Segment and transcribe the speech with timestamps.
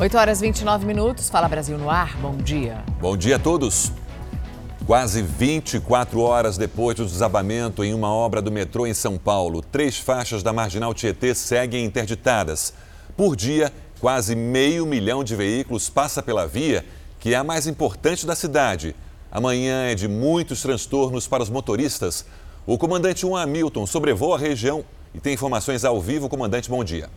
[0.00, 1.28] 8 horas 29 minutos.
[1.28, 2.16] Fala Brasil no ar.
[2.22, 2.82] Bom dia.
[2.98, 3.92] Bom dia a todos.
[4.86, 9.98] Quase 24 horas depois do desabamento em uma obra do metrô em São Paulo, três
[9.98, 12.72] faixas da Marginal Tietê seguem interditadas.
[13.14, 13.70] Por dia,
[14.00, 16.82] quase meio milhão de veículos passa pela via,
[17.18, 18.96] que é a mais importante da cidade.
[19.30, 22.24] Amanhã é de muitos transtornos para os motoristas.
[22.66, 24.82] O comandante 1 Hamilton sobrevoa a região
[25.14, 26.26] e tem informações ao vivo.
[26.26, 27.10] Comandante, bom dia.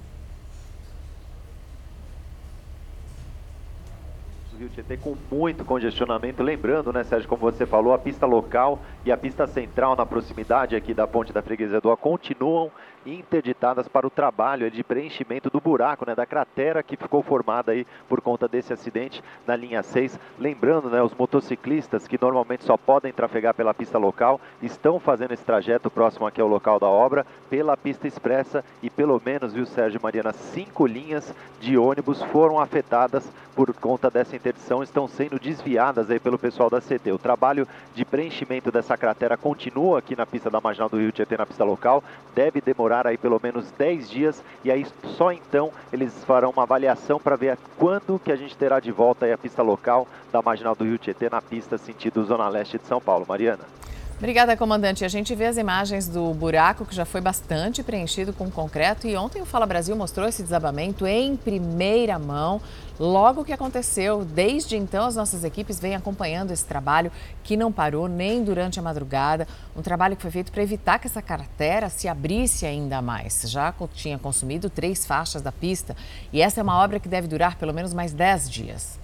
[4.74, 6.42] Tietê com muito congestionamento.
[6.42, 10.76] Lembrando, né, Sérgio, como você falou, a pista local e a pista central na proximidade
[10.76, 12.72] aqui da ponte da Freguesia do A continuam
[13.06, 17.86] interditadas para o trabalho de preenchimento do buraco, né, da cratera que ficou formada aí
[18.08, 20.20] por conta desse acidente na linha 6.
[20.40, 25.44] Lembrando, né, os motociclistas que normalmente só podem trafegar pela pista local estão fazendo esse
[25.44, 30.00] trajeto próximo aqui ao local da obra pela pista expressa e pelo menos, viu, Sérgio
[30.02, 36.20] Mariana, cinco linhas de ônibus foram afetadas por conta dessa interdição, estão sendo desviadas aí
[36.20, 37.12] pelo pessoal da CT.
[37.12, 41.38] O trabalho de preenchimento dessa cratera continua aqui na pista da Marginal do Rio Tietê,
[41.38, 44.86] na pista local, deve demorar demorar aí pelo menos 10 dias e aí
[45.18, 49.32] só então eles farão uma avaliação para ver quando que a gente terá de volta
[49.34, 53.02] a pista local da Marginal do Rio Tietê na pista sentido Zona Leste de São
[53.02, 53.26] Paulo.
[53.28, 53.83] Mariana.
[54.18, 55.04] Obrigada, comandante.
[55.04, 59.18] A gente vê as imagens do buraco que já foi bastante preenchido com concreto e
[59.18, 62.62] ontem o Fala Brasil mostrou esse desabamento em primeira mão.
[62.98, 67.12] Logo que aconteceu, desde então as nossas equipes vêm acompanhando esse trabalho
[67.44, 69.48] que não parou nem durante a madrugada.
[69.76, 73.42] Um trabalho que foi feito para evitar que essa cratera se abrisse ainda mais.
[73.48, 75.98] Já tinha consumido três faixas da pista
[76.32, 79.03] e essa é uma obra que deve durar pelo menos mais dez dias.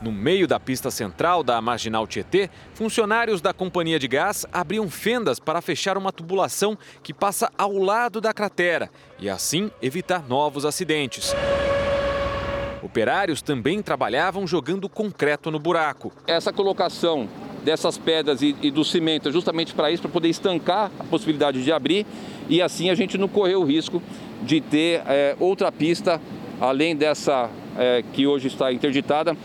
[0.00, 5.38] No meio da pista central da Marginal Tietê, funcionários da companhia de gás abriam fendas
[5.38, 11.34] para fechar uma tubulação que passa ao lado da cratera e assim evitar novos acidentes.
[12.82, 16.10] Operários também trabalhavam jogando concreto no buraco.
[16.26, 17.28] Essa colocação
[17.62, 21.70] dessas pedras e, do cimento é justamente para isso, para poder estancar a possibilidade de
[21.70, 22.06] abrir
[22.48, 24.02] e assim a gente não correr o risco
[24.42, 26.18] de ter é, outra pista
[26.58, 29.36] além dessa é, que hoje está interditada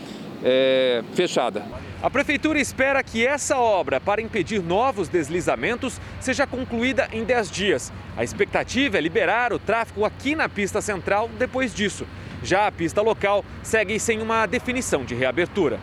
[0.48, 1.64] é, fechada.
[2.00, 7.92] A prefeitura espera que essa obra para impedir novos deslizamentos seja concluída em 10 dias.
[8.16, 12.06] A expectativa é liberar o tráfego aqui na pista central depois disso.
[12.44, 15.80] Já a pista local segue sem uma definição de reabertura.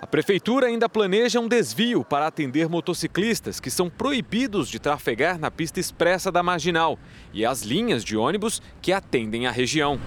[0.00, 5.50] A prefeitura ainda planeja um desvio para atender motociclistas que são proibidos de trafegar na
[5.50, 6.98] pista expressa da marginal
[7.32, 9.98] e as linhas de ônibus que atendem a região.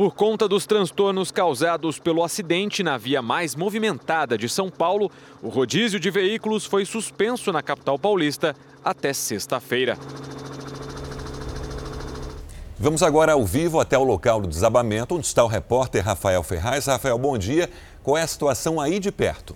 [0.00, 5.12] Por conta dos transtornos causados pelo acidente na via mais movimentada de São Paulo,
[5.42, 9.98] o rodízio de veículos foi suspenso na capital paulista até sexta-feira.
[12.78, 16.86] Vamos agora ao vivo até o local do desabamento, onde está o repórter Rafael Ferraz.
[16.86, 17.68] Rafael, bom dia.
[18.02, 19.54] Qual é a situação aí de perto?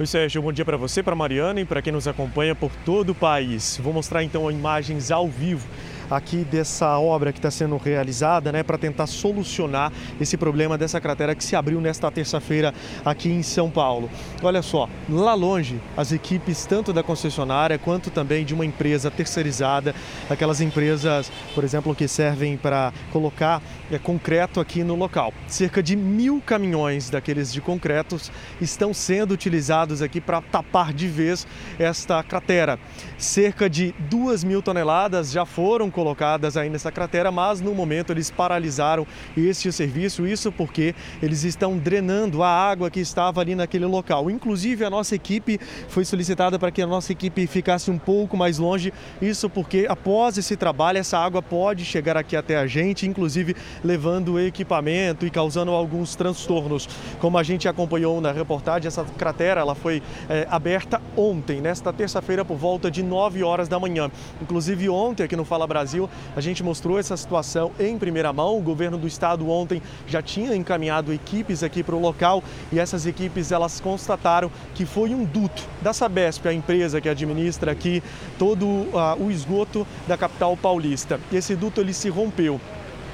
[0.00, 3.10] Oi, Sérgio, bom dia para você, para Mariana e para quem nos acompanha por todo
[3.10, 3.78] o país.
[3.82, 5.68] Vou mostrar então imagens ao vivo
[6.10, 11.34] aqui dessa obra que está sendo realizada, né, para tentar solucionar esse problema dessa cratera
[11.34, 12.74] que se abriu nesta terça-feira
[13.04, 14.10] aqui em São Paulo.
[14.42, 19.94] Olha só, lá longe, as equipes tanto da concessionária quanto também de uma empresa terceirizada,
[20.28, 25.32] aquelas empresas, por exemplo, que servem para colocar é, concreto aqui no local.
[25.46, 28.30] Cerca de mil caminhões daqueles de concretos
[28.60, 31.46] estão sendo utilizados aqui para tapar de vez
[31.78, 32.78] esta cratera.
[33.18, 38.30] Cerca de duas mil toneladas já foram colocadas aí nessa cratera, mas no momento eles
[38.30, 44.30] paralisaram este serviço, isso porque eles estão drenando a água que estava ali naquele local.
[44.30, 45.58] Inclusive a nossa equipe
[45.88, 48.92] foi solicitada para que a nossa equipe ficasse um pouco mais longe,
[49.22, 54.38] isso porque após esse trabalho essa água pode chegar aqui até a gente, inclusive levando
[54.38, 56.86] equipamento e causando alguns transtornos.
[57.20, 62.44] Como a gente acompanhou na reportagem, essa cratera ela foi é, aberta ontem, nesta terça-feira
[62.44, 64.10] por volta de 9 horas da manhã.
[64.42, 66.10] Inclusive ontem aqui no Fala Brasil Brasil.
[66.34, 68.58] A gente mostrou essa situação em primeira mão.
[68.58, 73.06] O governo do estado ontem já tinha encaminhado equipes aqui para o local e essas
[73.06, 78.02] equipes elas constataram que foi um duto da Sabesp, a empresa que administra aqui
[78.36, 81.20] todo uh, o esgoto da capital paulista.
[81.32, 82.60] Esse duto ele se rompeu.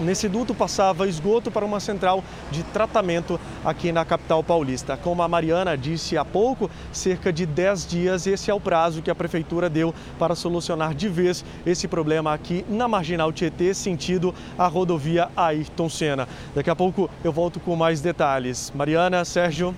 [0.02, 4.96] Nesse duto passava esgoto para uma central de tratamento aqui na capital paulista.
[4.96, 9.10] Como a Mariana disse há pouco, cerca de 10 dias, esse é o prazo que
[9.10, 14.66] a prefeitura deu para solucionar de vez esse problema aqui na Marginal Tietê, sentido a
[14.66, 16.28] rodovia Ayrton Senna.
[16.52, 18.72] Daqui a pouco eu volto com mais detalhes.
[18.74, 19.74] Mariana, Sérgio.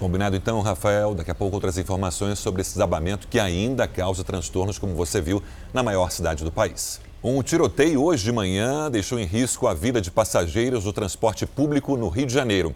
[0.00, 1.14] Combinado então, Rafael.
[1.14, 5.42] Daqui a pouco outras informações sobre esse desabamento que ainda causa transtornos, como você viu,
[5.72, 7.00] na maior cidade do país.
[7.22, 11.96] Um tiroteio hoje de manhã deixou em risco a vida de passageiros do transporte público
[11.96, 12.72] no Rio de Janeiro.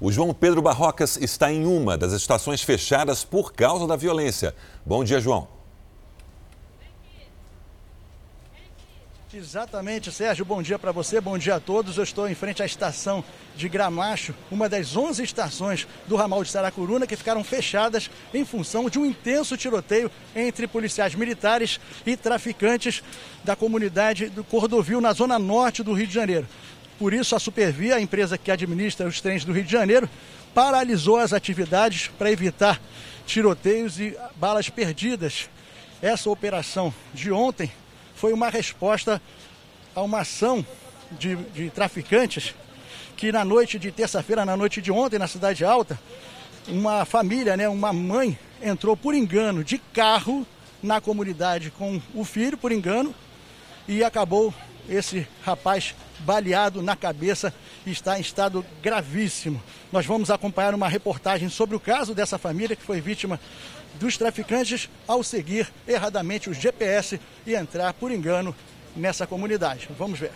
[0.00, 4.52] O João Pedro Barrocas está em uma das estações fechadas por causa da violência.
[4.84, 5.53] Bom dia, João.
[9.36, 10.44] Exatamente, Sérgio.
[10.44, 11.96] Bom dia para você, bom dia a todos.
[11.96, 13.24] Eu estou em frente à estação
[13.56, 18.88] de Gramacho, uma das 11 estações do ramal de Saracuruna que ficaram fechadas em função
[18.88, 23.02] de um intenso tiroteio entre policiais militares e traficantes
[23.42, 26.46] da comunidade do Cordovil, na zona norte do Rio de Janeiro.
[26.96, 30.08] Por isso, a Supervia, a empresa que administra os trens do Rio de Janeiro,
[30.54, 32.80] paralisou as atividades para evitar
[33.26, 35.50] tiroteios e balas perdidas.
[36.00, 37.72] Essa operação de ontem
[38.14, 39.20] foi uma resposta
[39.94, 40.64] a uma ação
[41.12, 42.54] de, de traficantes
[43.16, 45.98] que na noite de terça-feira, na noite de ontem, na Cidade Alta,
[46.68, 50.46] uma família, né, uma mãe, entrou por engano de carro
[50.82, 53.14] na comunidade com o filho, por engano,
[53.86, 54.52] e acabou
[54.88, 57.54] esse rapaz baleado na cabeça
[57.86, 59.62] e está em estado gravíssimo.
[59.92, 63.38] Nós vamos acompanhar uma reportagem sobre o caso dessa família que foi vítima
[63.94, 68.54] dos traficantes ao seguir erradamente o GPS e entrar por engano
[68.96, 69.88] nessa comunidade.
[69.98, 70.32] Vamos ver.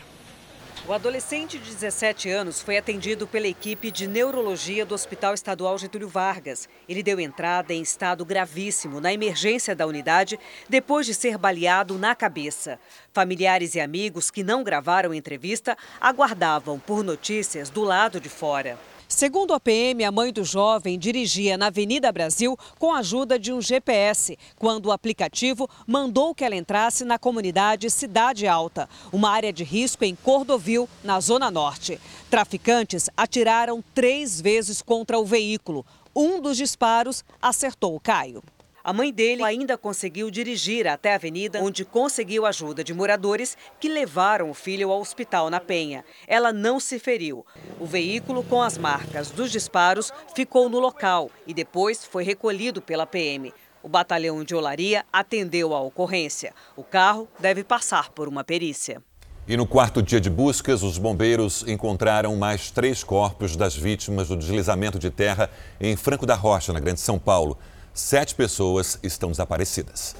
[0.87, 6.09] O adolescente de 17 anos foi atendido pela equipe de neurologia do Hospital Estadual Getúlio
[6.09, 6.67] Vargas.
[6.89, 12.15] Ele deu entrada em estado gravíssimo na emergência da unidade depois de ser baleado na
[12.15, 12.81] cabeça.
[13.13, 18.79] Familiares e amigos que não gravaram entrevista aguardavam por notícias do lado de fora.
[19.11, 23.51] Segundo a PM, a mãe do jovem dirigia na Avenida Brasil com a ajuda de
[23.51, 29.51] um GPS, quando o aplicativo mandou que ela entrasse na comunidade Cidade Alta, uma área
[29.51, 31.99] de risco em Cordovil, na Zona Norte.
[32.29, 35.87] Traficantes atiraram três vezes contra o veículo.
[36.15, 38.43] Um dos disparos acertou o Caio.
[38.89, 43.87] A mãe dele ainda conseguiu dirigir até a avenida, onde conseguiu ajuda de moradores que
[43.87, 46.03] levaram o filho ao hospital na Penha.
[46.27, 47.45] Ela não se feriu.
[47.79, 53.05] O veículo com as marcas dos disparos ficou no local e depois foi recolhido pela
[53.05, 53.53] PM.
[53.83, 56.55] O batalhão de Olaria atendeu a ocorrência.
[56.75, 59.03] O carro deve passar por uma perícia.
[59.47, 64.37] E no quarto dia de buscas, os bombeiros encontraram mais três corpos das vítimas do
[64.37, 67.59] deslizamento de terra em Franco da Rocha, na Grande São Paulo.
[67.99, 70.15] Sete pessoas estão desaparecidas.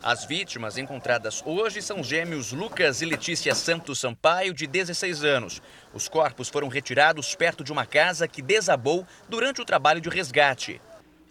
[0.00, 5.60] As vítimas encontradas hoje são gêmeos Lucas e Letícia Santos Sampaio, de 16 anos.
[5.92, 10.80] Os corpos foram retirados perto de uma casa que desabou durante o trabalho de resgate.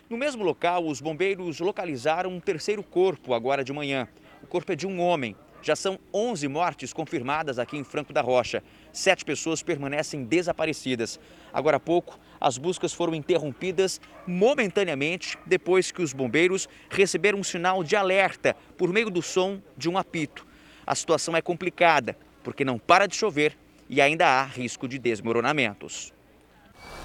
[0.10, 4.10] No mesmo local, os bombeiros localizaram um terceiro corpo agora de manhã.
[4.44, 5.38] O corpo é de um homem.
[5.62, 8.62] Já são 11 mortes confirmadas aqui em Franco da Rocha.
[8.96, 11.20] Sete pessoas permanecem desaparecidas.
[11.52, 17.84] Agora há pouco, as buscas foram interrompidas momentaneamente depois que os bombeiros receberam um sinal
[17.84, 20.48] de alerta por meio do som de um apito.
[20.88, 23.58] A situação é complicada porque não para de chover
[23.90, 26.14] e ainda há risco de desmoronamentos.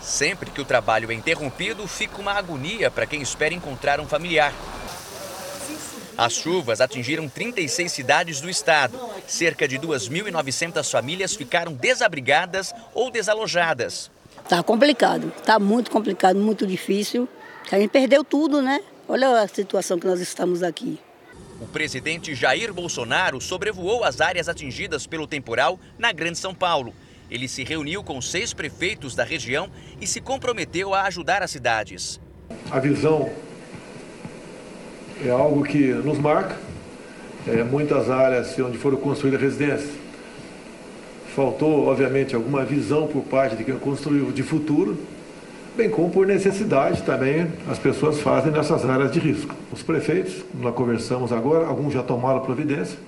[0.01, 4.55] Sempre que o trabalho é interrompido, fica uma agonia para quem espera encontrar um familiar.
[6.21, 9.01] As chuvas atingiram 36 cidades do estado.
[9.27, 14.11] Cerca de 2.900 famílias ficaram desabrigadas ou desalojadas.
[14.47, 17.27] Tá complicado, tá muito complicado, muito difícil.
[17.73, 18.83] A gente perdeu tudo, né?
[19.09, 21.01] Olha a situação que nós estamos aqui.
[21.59, 26.93] O presidente Jair Bolsonaro sobrevoou as áreas atingidas pelo temporal na Grande São Paulo.
[27.31, 32.21] Ele se reuniu com seis prefeitos da região e se comprometeu a ajudar as cidades.
[32.71, 33.33] A visão
[35.25, 36.57] é algo que nos marca.
[37.47, 40.01] É, muitas áreas onde foram construídas residências
[41.35, 44.99] Faltou, obviamente, alguma visão por parte de quem construiu de futuro,
[45.77, 49.55] bem como por necessidade também as pessoas fazem nessas áreas de risco.
[49.73, 52.99] Os prefeitos, nós conversamos agora, alguns já tomaram providência,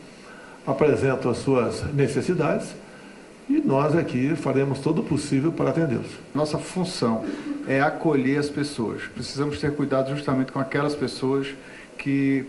[0.65, 2.69] apresentam as suas necessidades
[3.51, 6.13] e nós aqui faremos todo o possível para atendê-los.
[6.33, 7.25] Nossa função
[7.67, 9.03] é acolher as pessoas.
[9.13, 11.49] Precisamos ter cuidado justamente com aquelas pessoas
[11.99, 12.47] que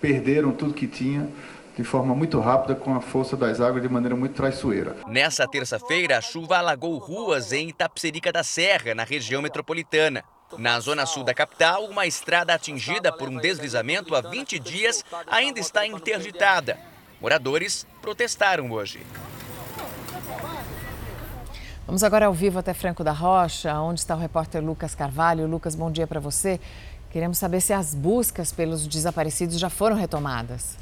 [0.00, 1.28] perderam tudo que tinham
[1.76, 4.96] de forma muito rápida com a força das águas de maneira muito traiçoeira.
[5.06, 10.22] Nessa terça-feira, a chuva alagou ruas em Itapserica da Serra, na região metropolitana.
[10.58, 15.58] Na zona sul da capital, uma estrada atingida por um deslizamento há 20 dias ainda
[15.60, 16.78] está interditada.
[17.18, 19.00] Moradores protestaram hoje.
[21.86, 25.46] Vamos agora ao vivo até Franco da Rocha, onde está o repórter Lucas Carvalho.
[25.46, 26.60] Lucas, bom dia para você.
[27.12, 30.78] Queremos saber se as buscas pelos desaparecidos já foram retomadas.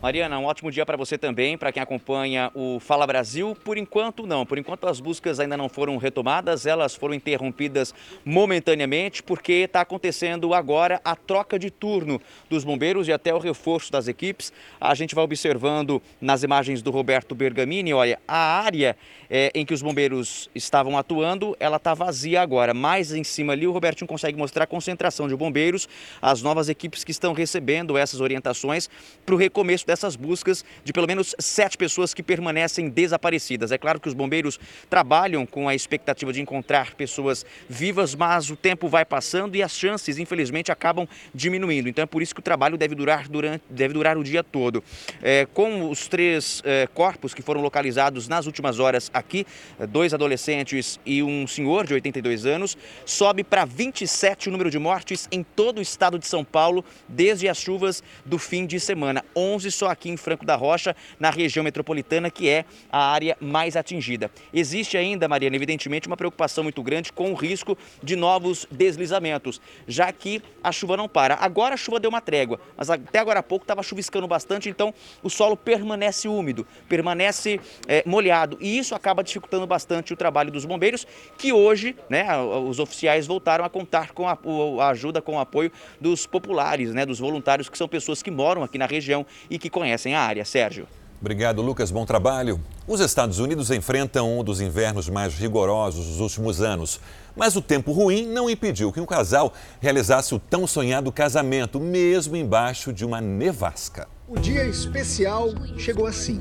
[0.00, 3.54] Mariana, um ótimo dia para você também, para quem acompanha o Fala Brasil.
[3.64, 4.46] Por enquanto, não.
[4.46, 7.92] Por enquanto, as buscas ainda não foram retomadas, elas foram interrompidas
[8.24, 13.90] momentaneamente, porque está acontecendo agora a troca de turno dos bombeiros e até o reforço
[13.90, 14.52] das equipes.
[14.80, 18.96] A gente vai observando nas imagens do Roberto Bergamini, olha, a área
[19.30, 22.72] é, em que os bombeiros estavam atuando, ela está vazia agora.
[22.72, 25.88] Mais em cima ali, o Robertinho consegue mostrar a concentração de bombeiros,
[26.20, 28.88] as novas equipes que estão recebendo essas orientações
[29.24, 33.72] para o recomeço dessas buscas de pelo menos sete pessoas que permanecem desaparecidas.
[33.72, 34.58] É claro que os bombeiros
[34.88, 39.72] trabalham com a expectativa de encontrar pessoas vivas, mas o tempo vai passando e as
[39.72, 41.88] chances, infelizmente, acabam diminuindo.
[41.88, 44.82] Então é por isso que o trabalho deve durar, durante, deve durar o dia todo.
[45.22, 49.46] É, com os três é, corpos que foram localizados nas últimas horas aqui,
[49.88, 55.28] dois adolescentes e um senhor de 82 anos, sobe para 27 o número de mortes
[55.30, 59.24] em todo o estado de São Paulo desde as chuvas do fim de semana.
[59.34, 63.76] 11 só aqui em Franco da Rocha, na região metropolitana, que é a área mais
[63.76, 64.30] atingida.
[64.52, 70.12] Existe ainda, Mariana, evidentemente, uma preocupação muito grande com o risco de novos deslizamentos, já
[70.12, 71.34] que a chuva não para.
[71.34, 74.92] Agora a chuva deu uma trégua, mas até agora há pouco estava chuviscando bastante, então
[75.22, 80.64] o solo permanece úmido, permanece é, molhado, e isso acaba dificultando bastante o trabalho dos
[80.64, 84.38] bombeiros, que hoje, né, os oficiais voltaram a contar com a,
[84.80, 88.62] a ajuda, com o apoio dos populares, né, dos voluntários, que são pessoas que moram
[88.62, 90.44] aqui na região e que conhecem a área.
[90.44, 90.86] Sérgio.
[91.20, 91.90] Obrigado, Lucas.
[91.90, 92.60] Bom trabalho.
[92.86, 97.00] Os Estados Unidos enfrentam um dos invernos mais rigorosos dos últimos anos.
[97.34, 102.36] Mas o tempo ruim não impediu que um casal realizasse o tão sonhado casamento, mesmo
[102.36, 104.06] embaixo de uma nevasca.
[104.28, 106.38] O dia especial chegou assim,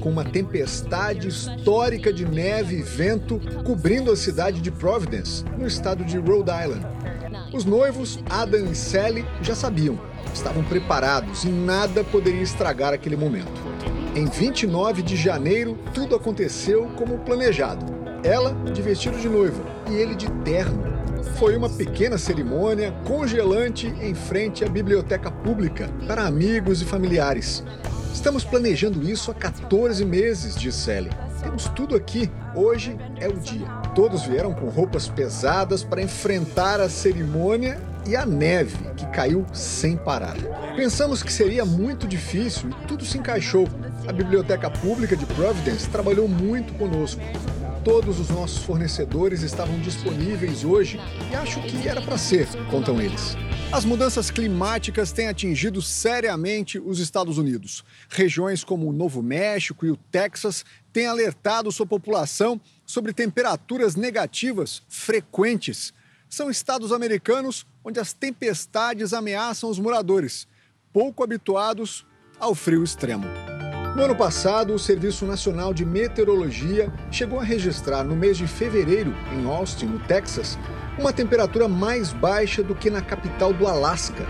[0.00, 6.04] com uma tempestade histórica de neve e vento cobrindo a cidade de Providence, no estado
[6.04, 6.86] de Rhode Island.
[7.54, 9.98] Os noivos, Adam e Sally, já sabiam
[10.34, 13.62] estavam preparados e nada poderia estragar aquele momento.
[14.14, 17.86] Em 29 de janeiro, tudo aconteceu como planejado.
[18.22, 20.97] Ela de vestido de noiva e ele de terno.
[21.38, 27.62] Foi uma pequena cerimônia congelante em frente à biblioteca pública para amigos e familiares.
[28.12, 31.10] Estamos planejando isso há 14 meses, diz Sally.
[31.42, 32.30] Temos tudo aqui.
[32.54, 33.66] Hoje é o dia.
[33.94, 39.96] Todos vieram com roupas pesadas para enfrentar a cerimônia e a neve, que caiu sem
[39.96, 40.36] parar.
[40.74, 43.68] Pensamos que seria muito difícil e tudo se encaixou.
[44.06, 47.20] A Biblioteca Pública de Providence trabalhou muito conosco.
[47.88, 51.00] Todos os nossos fornecedores estavam disponíveis hoje
[51.32, 53.34] e acho que era para ser, contam eles.
[53.72, 57.82] As mudanças climáticas têm atingido seriamente os Estados Unidos.
[58.10, 64.82] Regiões como o Novo México e o Texas têm alertado sua população sobre temperaturas negativas
[64.86, 65.94] frequentes.
[66.28, 70.46] São estados americanos onde as tempestades ameaçam os moradores,
[70.92, 72.04] pouco habituados
[72.38, 73.24] ao frio extremo.
[73.98, 79.12] No ano passado, o Serviço Nacional de Meteorologia chegou a registrar no mês de fevereiro,
[79.32, 80.56] em Austin, no Texas,
[80.96, 84.24] uma temperatura mais baixa do que na capital do Alasca.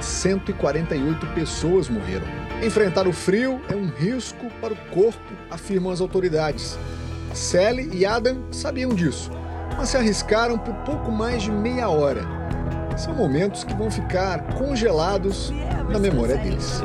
[0.00, 2.26] 148 pessoas morreram.
[2.62, 6.78] Enfrentar o frio é um risco para o corpo, afirmam as autoridades.
[7.34, 9.30] Sally e Adam sabiam disso,
[9.76, 12.40] mas se arriscaram por pouco mais de meia hora
[13.00, 15.50] são momentos que vão ficar congelados
[15.88, 16.82] na memória deles.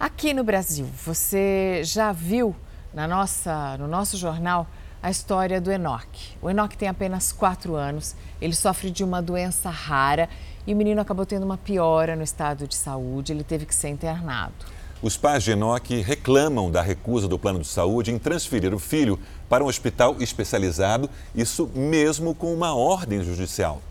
[0.00, 2.56] Aqui no Brasil, você já viu
[2.94, 4.66] na nossa, no nosso jornal
[5.02, 6.38] a história do Enoque.
[6.40, 10.26] O Enoque tem apenas 4 anos, ele sofre de uma doença rara
[10.66, 13.90] e o menino acabou tendo uma piora no estado de saúde, ele teve que ser
[13.90, 14.54] internado.
[15.02, 19.18] Os pais de Enoque reclamam da recusa do plano de saúde em transferir o filho
[19.50, 23.82] para um hospital especializado, isso mesmo com uma ordem judicial.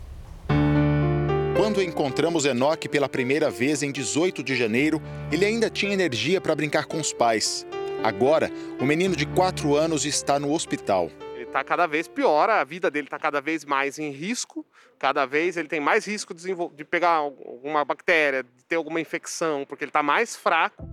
[1.60, 4.98] Quando encontramos Enoque pela primeira vez em 18 de janeiro,
[5.30, 7.66] ele ainda tinha energia para brincar com os pais.
[8.02, 8.50] Agora,
[8.80, 11.10] o menino de 4 anos está no hospital.
[11.34, 14.64] Ele está cada vez pior, a vida dele está cada vez mais em risco,
[14.98, 19.66] cada vez ele tem mais risco de, de pegar alguma bactéria, de ter alguma infecção,
[19.68, 20.88] porque ele está mais fraco.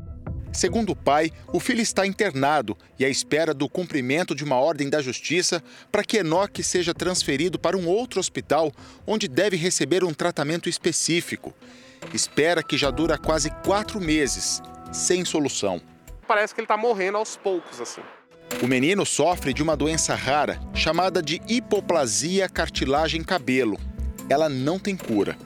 [0.51, 4.89] Segundo o pai, o filho está internado e à espera do cumprimento de uma ordem
[4.89, 8.71] da justiça para que Enoque seja transferido para um outro hospital
[9.05, 11.53] onde deve receber um tratamento específico.
[12.13, 14.61] Espera que já dura quase quatro meses,
[14.91, 15.81] sem solução.
[16.27, 18.01] Parece que ele está morrendo aos poucos, assim.
[18.61, 23.77] O menino sofre de uma doença rara chamada de hipoplasia cartilagem cabelo.
[24.29, 25.37] Ela não tem cura.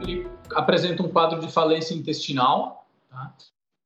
[0.00, 2.86] Ele apresenta um quadro de falência intestinal.
[3.10, 3.32] Tá?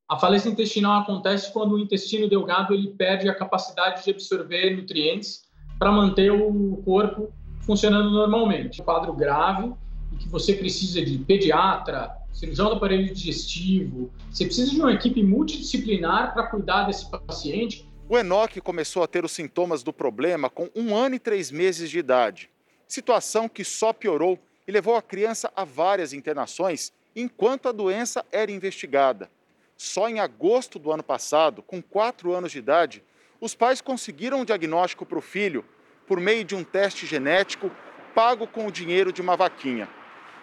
[0.06, 5.44] A falência intestinal acontece quando o intestino delgado ele perde a capacidade de absorver nutrientes
[5.78, 7.32] para manter o corpo
[7.62, 8.82] funcionando normalmente.
[8.82, 9.72] Um quadro grave
[10.12, 14.12] e que você precisa de pediatra, cirurgião do aparelho digestivo.
[14.30, 17.88] Você precisa de uma equipe multidisciplinar para cuidar desse paciente.
[18.06, 21.88] O Enoque começou a ter os sintomas do problema com um ano e três meses
[21.88, 22.50] de idade.
[22.86, 28.52] Situação que só piorou e levou a criança a várias internações enquanto a doença era
[28.52, 29.30] investigada.
[29.76, 33.02] Só em agosto do ano passado, com quatro anos de idade,
[33.40, 35.64] os pais conseguiram um diagnóstico para o filho
[36.06, 37.70] por meio de um teste genético
[38.14, 39.88] pago com o dinheiro de uma vaquinha.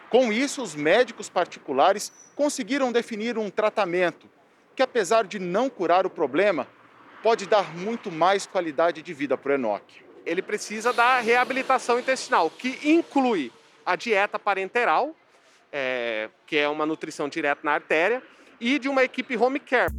[0.09, 4.29] Com isso, os médicos particulares conseguiram definir um tratamento
[4.75, 6.67] que, apesar de não curar o problema,
[7.23, 10.03] pode dar muito mais qualidade de vida para o Enoque.
[10.25, 13.51] Ele precisa da reabilitação intestinal, que inclui
[13.85, 15.15] a dieta parenteral,
[15.71, 18.21] é, que é uma nutrição direta na artéria,
[18.61, 19.91] e de uma equipe home care.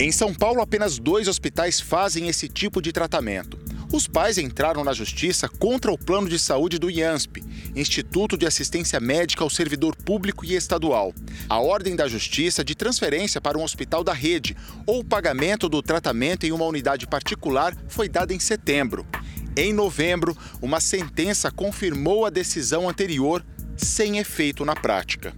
[0.00, 3.58] Em São Paulo, apenas dois hospitais fazem esse tipo de tratamento.
[3.90, 7.42] Os pais entraram na justiça contra o plano de saúde do IANSP,
[7.74, 11.14] Instituto de Assistência Médica ao Servidor Público e Estadual.
[11.48, 14.54] A ordem da justiça de transferência para um hospital da rede
[14.86, 19.06] ou pagamento do tratamento em uma unidade particular foi dada em setembro.
[19.56, 23.44] Em novembro, uma sentença confirmou a decisão anterior
[23.76, 25.34] sem efeito na prática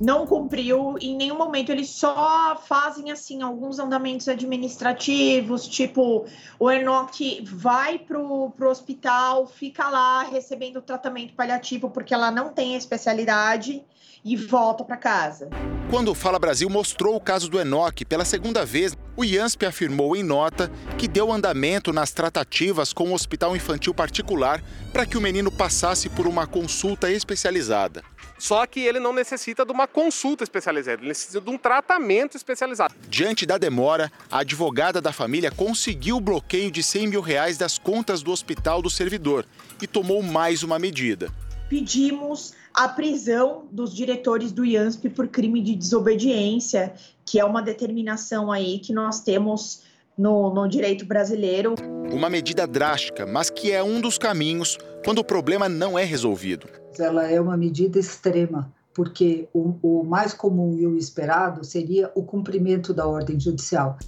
[0.00, 1.70] não cumpriu em nenhum momento.
[1.70, 6.26] Eles só fazem assim alguns andamentos administrativos, tipo
[6.58, 12.76] o Enoch vai pro, pro hospital, fica lá recebendo tratamento paliativo porque ela não tem
[12.76, 13.82] especialidade
[14.24, 15.48] e volta para casa.
[15.90, 20.14] Quando o Fala Brasil mostrou o caso do Enoch pela segunda vez, o IANSP afirmou
[20.14, 24.62] em nota que deu andamento nas tratativas com o hospital infantil particular
[24.92, 28.02] para que o menino passasse por uma consulta especializada.
[28.38, 32.94] Só que ele não necessita de uma consulta especializada, ele necessita de um tratamento especializado.
[33.08, 37.78] Diante da demora, a advogada da família conseguiu o bloqueio de 100 mil reais das
[37.78, 39.44] contas do hospital do servidor
[39.82, 41.32] e tomou mais uma medida.
[41.68, 46.94] Pedimos a prisão dos diretores do IANSP por crime de desobediência,
[47.26, 49.82] que é uma determinação aí que nós temos
[50.16, 51.74] no, no, direito brasileiro.
[52.10, 56.68] Uma medida drástica, mas que é um dos caminhos quando o problema não é resolvido
[56.98, 62.22] ela é uma medida extrema, porque o, o mais comum e o esperado seria o
[62.22, 63.98] cumprimento da ordem judicial.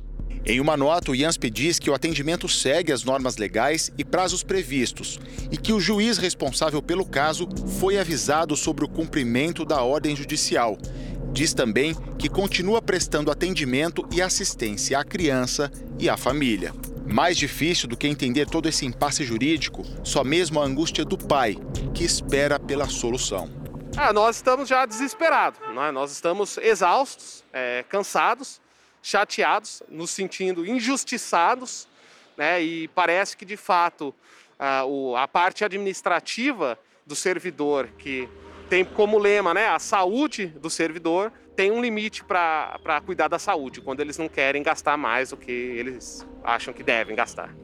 [0.44, 4.42] Em uma nota, o IANSP diz que o atendimento segue as normas legais e prazos
[4.42, 7.46] previstos e que o juiz responsável pelo caso
[7.78, 10.78] foi avisado sobre o cumprimento da ordem judicial.
[11.32, 16.72] Diz também que continua prestando atendimento e assistência à criança e à família.
[17.12, 21.56] Mais difícil do que entender todo esse impasse jurídico, só mesmo a angústia do pai,
[21.92, 23.50] que espera pela solução.
[23.96, 25.90] Ah, nós estamos já desesperados, é?
[25.90, 28.60] nós estamos exaustos, é, cansados,
[29.02, 31.88] chateados, nos sentindo injustiçados,
[32.36, 32.62] né?
[32.62, 34.14] e parece que de fato
[34.56, 38.28] a, o, a parte administrativa do servidor, que
[38.68, 43.82] tem como lema né, a saúde do servidor, tem um limite para cuidar da saúde,
[43.82, 47.54] quando eles não querem gastar mais do que eles acham que devem gastar.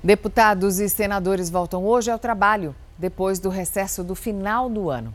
[0.00, 5.12] Deputados e senadores voltam hoje ao trabalho, depois do recesso do final do ano.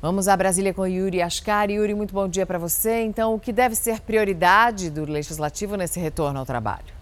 [0.00, 1.74] Vamos a Brasília com Yuri Ascari.
[1.74, 3.02] Yuri, muito bom dia para você.
[3.02, 6.95] Então, o que deve ser prioridade do Legislativo nesse retorno ao trabalho?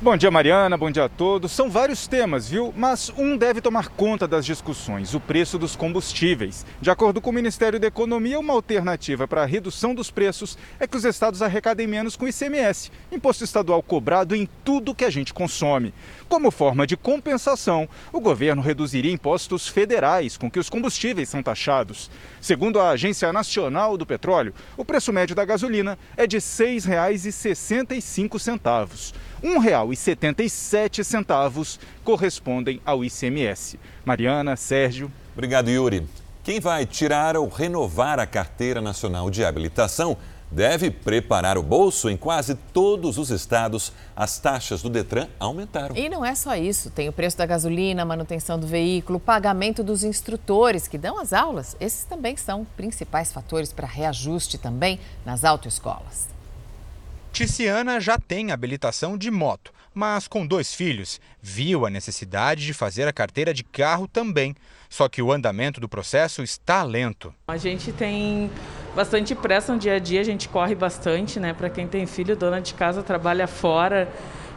[0.00, 0.76] Bom dia, Mariana.
[0.76, 1.50] Bom dia a todos.
[1.50, 2.72] São vários temas, viu?
[2.76, 6.64] Mas um deve tomar conta das discussões: o preço dos combustíveis.
[6.80, 10.86] De acordo com o Ministério da Economia, uma alternativa para a redução dos preços é
[10.86, 15.34] que os estados arrecadem menos com ICMS, imposto estadual cobrado em tudo que a gente
[15.34, 15.92] consome.
[16.28, 22.08] Como forma de compensação, o governo reduziria impostos federais com que os combustíveis são taxados.
[22.40, 29.12] Segundo a Agência Nacional do Petróleo, o preço médio da gasolina é de R$ 6,65.
[29.42, 33.78] R$ 1,77 correspondem ao ICMS.
[34.04, 35.10] Mariana, Sérgio.
[35.34, 36.06] Obrigado, Yuri.
[36.42, 40.16] Quem vai tirar ou renovar a Carteira Nacional de Habilitação
[40.50, 42.08] deve preparar o bolso.
[42.08, 45.96] Em quase todos os estados, as taxas do Detran aumentaram.
[45.96, 50.02] E não é só isso: tem o preço da gasolina, manutenção do veículo, pagamento dos
[50.02, 51.76] instrutores que dão as aulas.
[51.80, 56.28] Esses também são principais fatores para reajuste também nas autoescolas.
[57.38, 63.06] Ticiana já tem habilitação de moto, mas com dois filhos, viu a necessidade de fazer
[63.06, 64.56] a carteira de carro também.
[64.90, 67.32] Só que o andamento do processo está lento.
[67.46, 68.50] A gente tem
[68.98, 71.52] bastante pressa no dia a dia, a gente corre bastante, né?
[71.52, 74.08] Para quem tem filho, dona de casa trabalha fora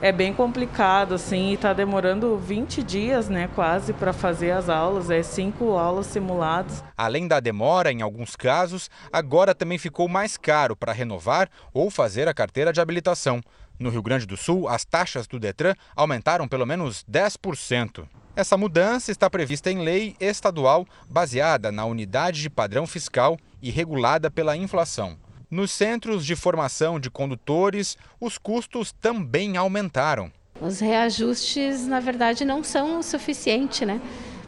[0.01, 5.11] é bem complicado, assim, e está demorando 20 dias, né, quase, para fazer as aulas,
[5.11, 6.83] é cinco aulas simuladas.
[6.97, 12.27] Além da demora, em alguns casos, agora também ficou mais caro para renovar ou fazer
[12.27, 13.41] a carteira de habilitação.
[13.77, 18.07] No Rio Grande do Sul, as taxas do Detran aumentaram pelo menos 10%.
[18.33, 24.31] Essa mudança está prevista em lei estadual baseada na unidade de padrão fiscal e regulada
[24.31, 25.17] pela inflação.
[25.49, 30.31] Nos centros de formação de condutores, os custos também aumentaram.
[30.61, 33.99] Os reajustes, na verdade, não são o suficiente, né?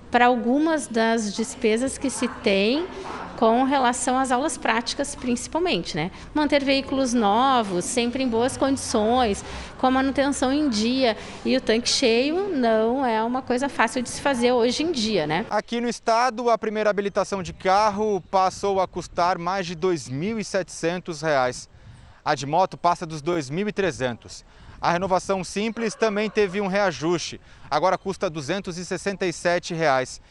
[0.09, 2.87] Para algumas das despesas que se tem
[3.43, 6.11] com relação às aulas práticas, principalmente, né?
[6.33, 9.43] Manter veículos novos, sempre em boas condições,
[9.77, 14.07] com a manutenção em dia e o tanque cheio não é uma coisa fácil de
[14.07, 15.45] se fazer hoje em dia, né?
[15.49, 21.67] Aqui no estado, a primeira habilitação de carro passou a custar mais de R$ 2.700.
[22.23, 24.45] A de moto passa dos R$ 2.300.
[24.79, 30.21] A renovação simples também teve um reajuste, agora custa 267 reais.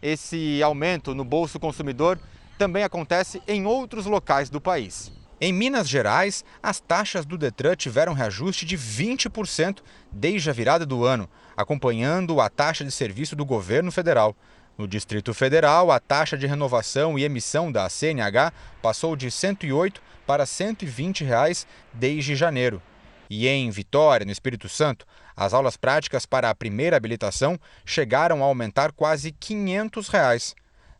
[0.00, 2.18] Esse aumento no bolso consumidor
[2.58, 5.12] também acontece em outros locais do país.
[5.40, 11.04] Em Minas Gerais, as taxas do Detran tiveram reajuste de 20% desde a virada do
[11.04, 14.34] ano, acompanhando a taxa de serviço do governo federal.
[14.78, 20.02] No Distrito Federal, a taxa de renovação e emissão da CNH passou de R$ 108
[20.26, 22.80] para 120 reais desde janeiro.
[23.28, 28.46] E em Vitória, no Espírito Santo, as aulas práticas para a primeira habilitação chegaram a
[28.46, 30.54] aumentar quase 500 reais.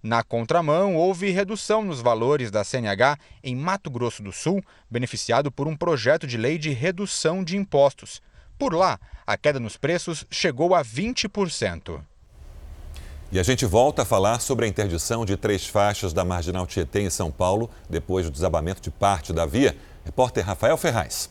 [0.05, 5.67] Na contramão, houve redução nos valores da CNH em Mato Grosso do Sul, beneficiado por
[5.67, 8.21] um projeto de lei de redução de impostos.
[8.59, 12.03] Por lá, a queda nos preços chegou a 20%.
[13.33, 17.01] E a gente volta a falar sobre a interdição de três faixas da Marginal Tietê
[17.01, 19.75] em São Paulo, depois do desabamento de parte da via.
[20.05, 21.31] Repórter Rafael Ferraz.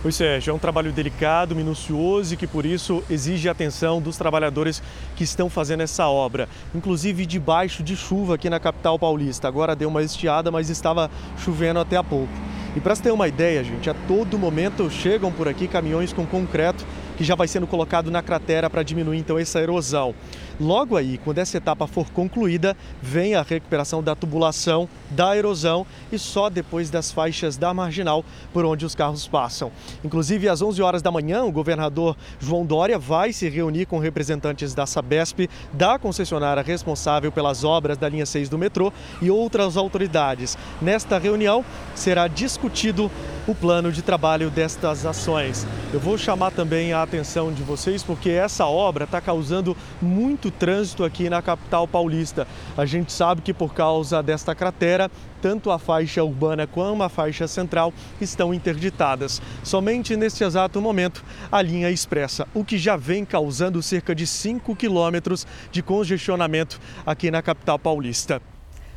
[0.00, 4.16] Pois Sérgio, é um trabalho delicado, minucioso e que por isso exige a atenção dos
[4.16, 4.80] trabalhadores
[5.16, 6.48] que estão fazendo essa obra.
[6.72, 9.48] Inclusive debaixo de chuva aqui na capital paulista.
[9.48, 12.32] Agora deu uma estiada, mas estava chovendo até há pouco.
[12.76, 16.86] E para ter uma ideia, gente, a todo momento chegam por aqui caminhões com concreto
[17.16, 20.14] que já vai sendo colocado na cratera para diminuir então essa erosão.
[20.60, 26.18] Logo aí, quando essa etapa for concluída, vem a recuperação da tubulação, da erosão e
[26.18, 29.70] só depois das faixas da marginal por onde os carros passam.
[30.04, 34.74] Inclusive, às 11 horas da manhã, o governador João Dória vai se reunir com representantes
[34.74, 38.92] da Sabesp, da concessionária responsável pelas obras da linha 6 do metrô
[39.22, 40.58] e outras autoridades.
[40.82, 43.08] Nesta reunião será discutido
[43.46, 45.66] o plano de trabalho destas ações.
[45.92, 51.04] Eu vou chamar também a atenção de vocês porque essa obra está causando muito trânsito
[51.04, 52.46] aqui na capital paulista.
[52.76, 57.46] A gente sabe que por causa desta cratera, tanto a faixa urbana como a faixa
[57.46, 59.40] central estão interditadas.
[59.62, 64.74] Somente neste exato momento, a linha expressa, o que já vem causando cerca de 5
[64.76, 68.40] quilômetros de congestionamento aqui na capital paulista.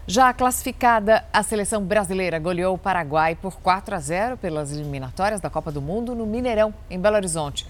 [0.08, 5.50] Já classificada, a seleção brasileira goleou o Paraguai por 4 a 0 pelas eliminatórias da
[5.50, 7.68] Copa do Mundo no Mineirão, em Belo Horizonte.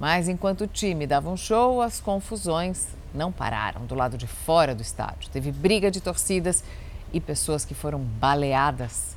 [0.00, 4.74] Mas enquanto o time dava um show, as confusões não pararam do lado de fora
[4.74, 5.30] do estádio.
[5.30, 6.64] Teve briga de torcidas
[7.12, 9.16] e pessoas que foram baleadas.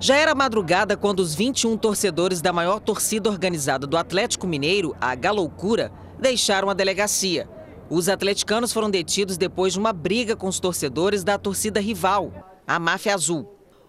[0.00, 5.14] Já era madrugada quando os 21 torcedores da maior torcida organizada do Atlético Mineiro, a
[5.14, 7.48] Galoucura, deixaram a delegacia.
[7.88, 12.32] Os atleticanos foram detidos depois de uma briga com os torcedores da torcida rival,
[12.66, 13.48] a Máfia Azul.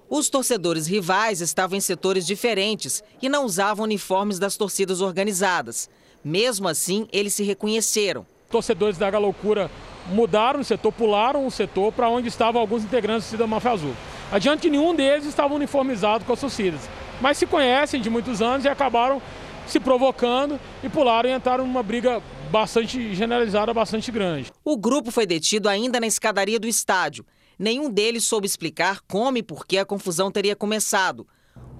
[0.09, 5.89] Os torcedores rivais estavam em setores diferentes e não usavam uniformes das torcidas organizadas.
[6.23, 8.25] Mesmo assim, eles se reconheceram.
[8.53, 9.71] Torcedores da Loucura
[10.11, 13.93] mudaram o setor, pularam o setor para onde estavam alguns integrantes da Máfia Azul.
[14.31, 16.87] Adiante, nenhum deles estava uniformizado com as torcidas,
[17.19, 19.19] mas se conhecem de muitos anos e acabaram
[19.65, 24.51] se provocando e pularam e entraram numa briga bastante generalizada, bastante grande.
[24.63, 27.25] O grupo foi detido ainda na escadaria do estádio.
[27.57, 31.27] Nenhum deles soube explicar como e por que a confusão teria começado.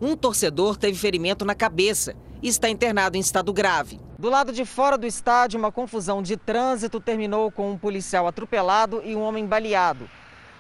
[0.02, 4.00] Um torcedor teve ferimento na cabeça e está internado em estado grave.
[4.24, 9.02] Do lado de fora do estádio, uma confusão de trânsito terminou com um policial atropelado
[9.04, 10.10] e um homem baleado.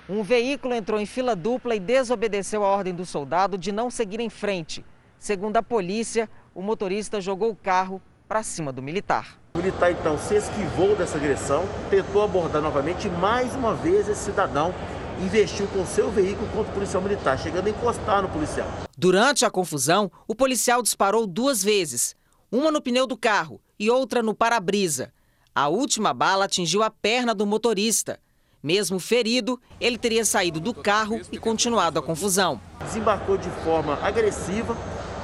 [0.09, 4.19] Um veículo entrou em fila dupla e desobedeceu a ordem do soldado de não seguir
[4.19, 4.83] em frente.
[5.17, 9.39] Segundo a polícia, o motorista jogou o carro para cima do militar.
[9.53, 14.25] O militar então se esquivou dessa agressão, tentou abordar novamente e mais uma vez esse
[14.25, 14.75] cidadão
[15.21, 18.67] investiu com seu veículo contra o policial militar, chegando a encostar no policial.
[18.97, 22.13] Durante a confusão, o policial disparou duas vezes,
[22.53, 25.11] uma no pneu do carro e outra no para-brisa.
[25.55, 28.19] A última bala atingiu a perna do motorista.
[28.61, 32.61] Mesmo ferido, ele teria saído do carro e continuado a confusão.
[32.85, 34.77] Desembarcou de forma agressiva,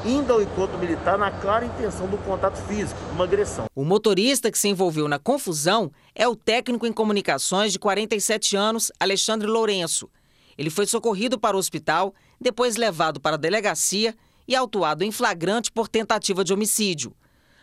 [0.03, 3.67] indo ao encontro militar na clara intenção do contato físico, uma agressão.
[3.75, 8.91] O motorista que se envolveu na confusão é o técnico em comunicações de 47 anos,
[8.99, 10.09] Alexandre Lourenço.
[10.57, 12.11] Ele foi socorrido para o hospital,
[12.41, 14.15] depois levado para a delegacia
[14.49, 17.13] e autuado em flagrante por tentativa de homicídio.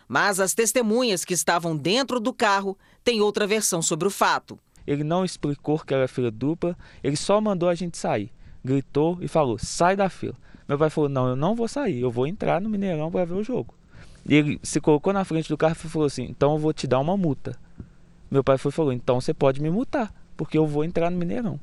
[0.07, 4.57] Mas as testemunhas que estavam dentro do carro têm outra versão sobre o fato.
[4.87, 8.31] Ele não explicou que era fila dupla, ele só mandou a gente sair.
[8.63, 10.35] Gritou e falou: sai da fila.
[10.65, 13.33] Meu pai falou: não, eu não vou sair, eu vou entrar no Mineirão para ver
[13.33, 13.75] o jogo.
[14.25, 16.87] E ele se colocou na frente do carro e falou assim: então eu vou te
[16.87, 17.59] dar uma multa.
[18.31, 21.59] Meu pai foi, falou: então você pode me multar, porque eu vou entrar no Mineirão.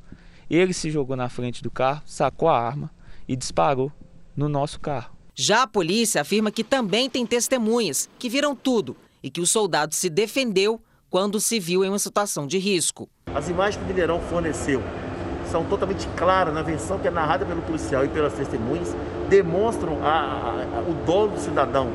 [0.50, 2.90] Ele se jogou na frente do carro, sacou a arma
[3.26, 3.90] e disparou
[4.36, 5.12] no nosso carro.
[5.34, 9.94] Já a polícia afirma que também tem testemunhas que viram tudo e que o soldado
[9.94, 13.08] se defendeu quando se viu em uma situação de risco.
[13.34, 14.82] As imagens que o Mineirão forneceu
[15.50, 18.94] são totalmente claras na versão que é narrada pelo policial e pelas testemunhas,
[19.28, 21.92] demonstram a, a, a, o dolo do cidadão.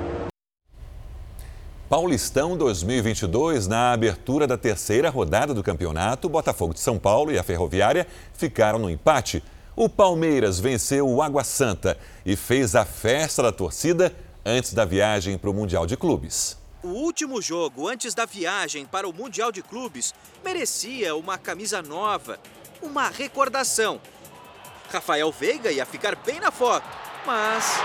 [1.89, 7.39] Paulistão 2022, na abertura da terceira rodada do campeonato, o Botafogo de São Paulo e
[7.39, 9.43] a Ferroviária ficaram no empate.
[9.80, 14.13] O Palmeiras venceu o Água Santa e fez a festa da torcida
[14.46, 16.58] antes da viagem para o Mundial de Clubes.
[16.84, 20.13] O último jogo antes da viagem para o Mundial de Clubes
[20.44, 22.38] merecia uma camisa nova,
[22.82, 24.02] uma recordação.
[24.92, 26.86] Rafael Veiga ia ficar bem na foto,
[27.26, 27.78] mas.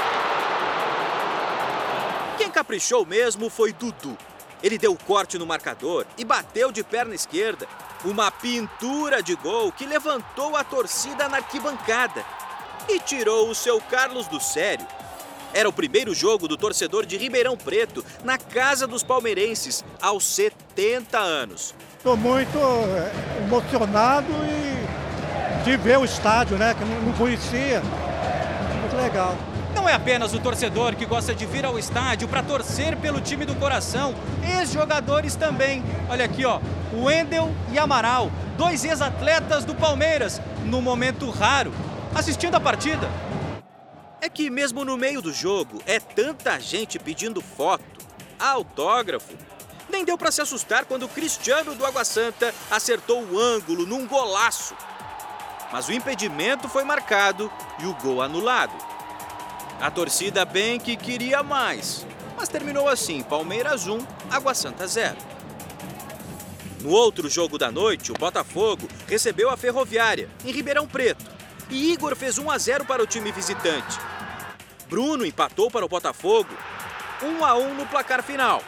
[2.36, 4.18] Quem caprichou mesmo foi Dudu.
[4.64, 7.68] Ele deu corte no marcador e bateu de perna esquerda.
[8.04, 12.22] Uma pintura de gol que levantou a torcida na arquibancada
[12.86, 14.86] e tirou o seu Carlos do sério.
[15.54, 21.18] Era o primeiro jogo do torcedor de Ribeirão Preto na casa dos palmeirenses aos 70
[21.18, 21.74] anos.
[21.96, 26.74] Estou muito eh, emocionado e de ver o estádio, né?
[26.74, 27.80] Que não conhecia.
[28.80, 29.34] Muito legal.
[29.74, 33.44] Não é apenas o torcedor que gosta de vir ao estádio para torcer pelo time
[33.44, 35.82] do coração, ex-jogadores também.
[36.08, 36.60] Olha aqui, ó,
[36.92, 41.72] Wendel e Amaral, dois ex-atletas do Palmeiras, no momento raro,
[42.14, 43.08] assistindo a partida
[44.24, 47.84] é que mesmo no meio do jogo é tanta gente pedindo foto,
[48.38, 49.34] autógrafo.
[49.90, 54.06] Nem deu para se assustar quando o Cristiano do Água Santa acertou o ângulo num
[54.06, 54.74] golaço.
[55.70, 58.72] Mas o impedimento foi marcado e o gol anulado.
[59.80, 62.06] A torcida bem que queria mais,
[62.36, 63.98] mas terminou assim: Palmeiras 1,
[64.30, 65.16] Água Santa 0.
[66.80, 71.24] No outro jogo da noite, o Botafogo recebeu a Ferroviária, em Ribeirão Preto.
[71.70, 73.98] E Igor fez 1 a 0 para o time visitante.
[74.88, 76.50] Bruno empatou para o Botafogo,
[77.22, 78.62] 1 a 1 no placar final.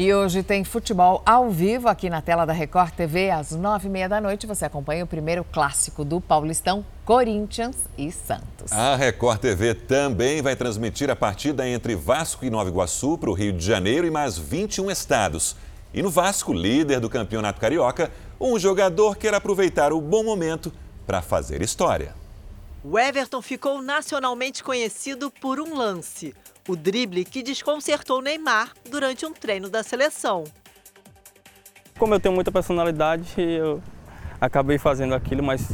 [0.00, 3.30] E hoje tem futebol ao vivo aqui na tela da Record TV.
[3.30, 8.12] Às nove e meia da noite você acompanha o primeiro clássico do Paulistão, Corinthians e
[8.12, 8.70] Santos.
[8.70, 13.32] A Record TV também vai transmitir a partida entre Vasco e Nova Iguaçu para o
[13.32, 15.56] Rio de Janeiro e mais 21 estados.
[15.92, 18.08] E no Vasco, líder do Campeonato Carioca,
[18.40, 20.72] um jogador quer aproveitar o bom momento
[21.08, 22.14] para fazer história.
[22.84, 26.32] O Everton ficou nacionalmente conhecido por um lance,
[26.68, 30.44] o drible que desconcertou Neymar durante um treino da seleção.
[31.98, 33.82] Como eu tenho muita personalidade, eu
[34.40, 35.66] acabei fazendo aquilo, mas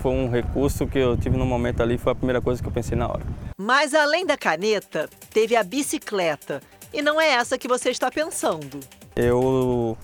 [0.00, 2.72] foi um recurso que eu tive no momento ali, foi a primeira coisa que eu
[2.72, 3.22] pensei na hora.
[3.60, 6.60] Mas além da caneta, teve a bicicleta.
[6.92, 8.80] E não é essa que você está pensando.
[9.14, 9.96] Eu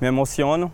[0.00, 0.72] me emociono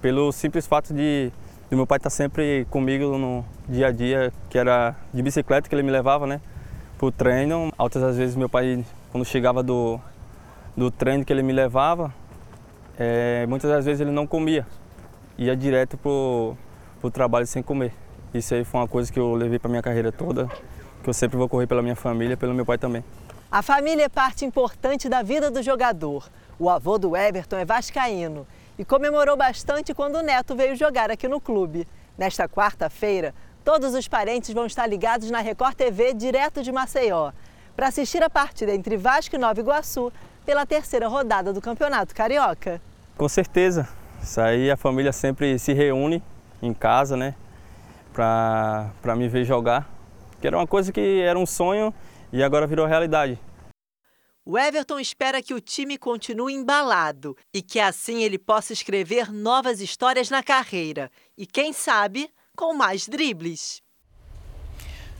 [0.00, 1.30] pelo simples fato de
[1.70, 5.74] e meu pai está sempre comigo no dia a dia, que era de bicicleta que
[5.74, 6.40] ele me levava, né?
[6.98, 7.72] Pro treino.
[7.76, 10.00] Altas às vezes meu pai, quando chegava do,
[10.76, 12.12] do treino que ele me levava,
[12.98, 14.66] é, muitas das vezes ele não comia.
[15.36, 16.56] Ia direto pro,
[17.00, 17.92] pro trabalho sem comer.
[18.32, 20.48] Isso aí foi uma coisa que eu levei para minha carreira toda,
[21.02, 23.04] que eu sempre vou correr pela minha família, pelo meu pai também.
[23.50, 26.28] A família é parte importante da vida do jogador.
[26.58, 28.46] O avô do Everton é vascaíno
[28.78, 31.86] e comemorou bastante quando o neto veio jogar aqui no clube.
[32.18, 33.34] Nesta quarta-feira,
[33.66, 37.32] todos os parentes vão estar ligados na Record TV direto de Maceió
[37.74, 40.12] para assistir a partida entre Vasco e Nova Iguaçu
[40.44, 42.80] pela terceira rodada do Campeonato Carioca.
[43.18, 43.88] Com certeza.
[44.22, 46.22] Isso aí a família sempre se reúne
[46.62, 47.34] em casa, né?
[48.14, 49.90] Para me ver jogar.
[50.40, 51.92] Que era uma coisa que era um sonho
[52.32, 53.36] e agora virou realidade.
[54.44, 59.80] O Everton espera que o time continue embalado e que assim ele possa escrever novas
[59.80, 63.82] histórias na carreira e, quem sabe, com mais dribles.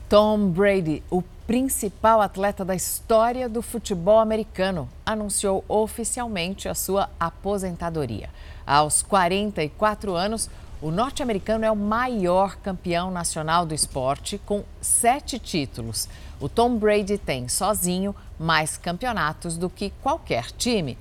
[0.09, 8.31] Tom Brady, o principal atleta da história do futebol americano, anunciou oficialmente a sua aposentadoria.
[8.67, 10.49] Aos 44 anos,
[10.81, 16.09] o norte-americano é o maior campeão nacional do esporte, com sete títulos.
[16.41, 20.97] O Tom Brady tem sozinho mais campeonatos do que qualquer time.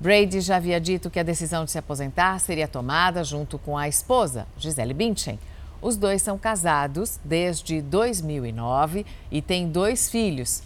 [0.00, 3.88] Brady já havia dito que a decisão de se aposentar seria tomada junto com a
[3.88, 5.38] esposa, Gisele Bündchen.
[5.82, 10.62] Os dois são casados desde 2009 e têm dois filhos.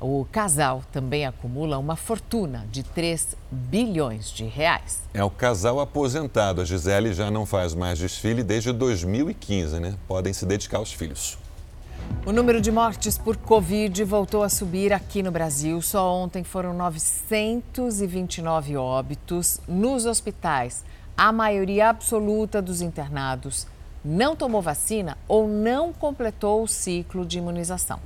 [0.00, 5.00] O casal também acumula uma fortuna de 3 bilhões de reais.
[5.14, 6.60] É o casal aposentado.
[6.60, 9.94] A Gisele já não faz mais desfile desde 2015, né?
[10.08, 11.38] Podem se dedicar aos filhos.
[12.26, 15.80] O número de mortes por Covid voltou a subir aqui no Brasil.
[15.80, 20.84] Só ontem foram 929 óbitos nos hospitais.
[21.16, 23.66] A maioria absoluta dos internados
[24.04, 28.00] não tomou vacina ou não completou o ciclo de imunização.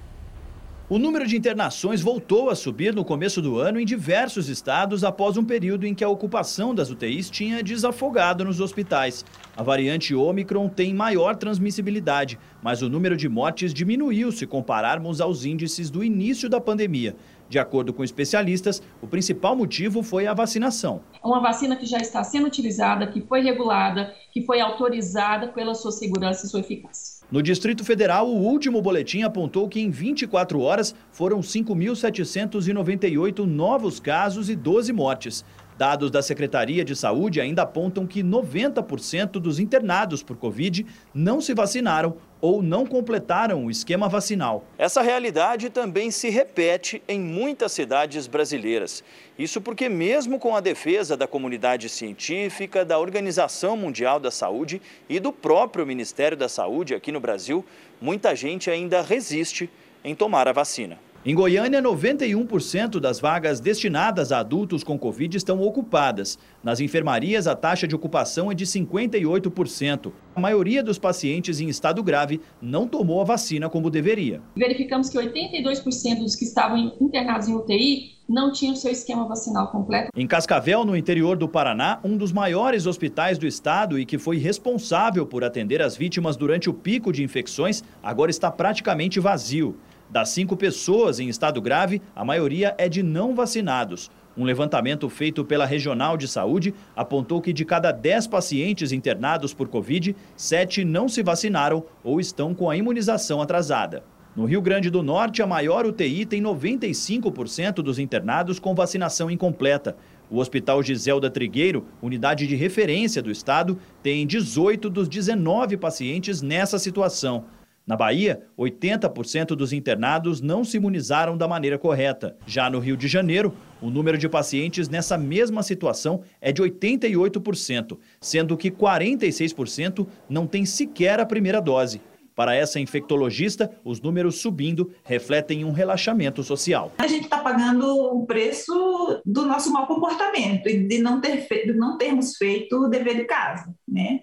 [0.91, 5.37] O número de internações voltou a subir no começo do ano em diversos estados após
[5.37, 9.25] um período em que a ocupação das UTIs tinha desafogado nos hospitais.
[9.57, 15.45] A variante Omicron tem maior transmissibilidade, mas o número de mortes diminuiu se compararmos aos
[15.45, 17.15] índices do início da pandemia.
[17.51, 21.01] De acordo com especialistas, o principal motivo foi a vacinação.
[21.23, 25.91] Uma vacina que já está sendo utilizada, que foi regulada, que foi autorizada pela sua
[25.91, 27.27] segurança e sua eficácia.
[27.29, 34.49] No Distrito Federal, o último boletim apontou que em 24 horas foram 5.798 novos casos
[34.49, 35.45] e 12 mortes.
[35.81, 41.55] Dados da Secretaria de Saúde ainda apontam que 90% dos internados por Covid não se
[41.55, 44.63] vacinaram ou não completaram o esquema vacinal.
[44.77, 49.03] Essa realidade também se repete em muitas cidades brasileiras.
[49.39, 55.19] Isso porque, mesmo com a defesa da comunidade científica, da Organização Mundial da Saúde e
[55.19, 57.65] do próprio Ministério da Saúde aqui no Brasil,
[57.99, 59.71] muita gente ainda resiste
[60.05, 60.99] em tomar a vacina.
[61.23, 66.39] Em Goiânia, 91% das vagas destinadas a adultos com Covid estão ocupadas.
[66.65, 70.13] Nas enfermarias, a taxa de ocupação é de 58%.
[70.35, 74.41] A maioria dos pacientes em estado grave não tomou a vacina como deveria.
[74.57, 80.09] Verificamos que 82% dos que estavam internados em UTI não tinham seu esquema vacinal completo.
[80.17, 84.39] Em Cascavel, no interior do Paraná, um dos maiores hospitais do estado e que foi
[84.39, 89.77] responsável por atender as vítimas durante o pico de infecções, agora está praticamente vazio.
[90.11, 94.11] Das cinco pessoas em estado grave, a maioria é de não vacinados.
[94.37, 99.69] Um levantamento feito pela Regional de Saúde apontou que de cada 10 pacientes internados por
[99.69, 104.03] Covid, sete não se vacinaram ou estão com a imunização atrasada.
[104.35, 109.97] No Rio Grande do Norte, a maior UTI tem 95% dos internados com vacinação incompleta.
[110.29, 116.79] O Hospital Giselda Trigueiro, unidade de referência do estado, tem 18 dos 19 pacientes nessa
[116.79, 117.45] situação.
[117.91, 122.37] Na Bahia, 80% dos internados não se imunizaram da maneira correta.
[122.47, 127.99] Já no Rio de Janeiro, o número de pacientes nessa mesma situação é de 88%,
[128.21, 132.01] sendo que 46% não tem sequer a primeira dose.
[132.33, 136.93] Para essa infectologista, os números subindo refletem um relaxamento social.
[136.97, 141.73] A gente está pagando o preço do nosso mau comportamento e de não, ter de
[141.73, 144.21] não termos feito o dever de casa, né?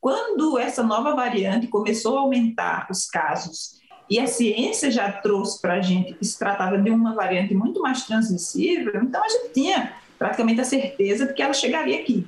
[0.00, 5.74] Quando essa nova variante começou a aumentar os casos e a ciência já trouxe para
[5.74, 9.92] a gente que se tratava de uma variante muito mais transmissível, então a gente tinha
[10.18, 12.26] praticamente a certeza de que ela chegaria aqui.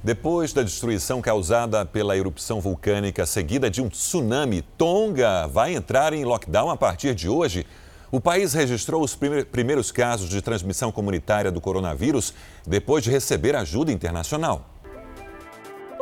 [0.00, 6.24] Depois da destruição causada pela erupção vulcânica seguida de um tsunami, Tonga vai entrar em
[6.24, 7.66] lockdown a partir de hoje.
[8.12, 12.32] O país registrou os primeiros casos de transmissão comunitária do coronavírus
[12.64, 14.77] depois de receber ajuda internacional.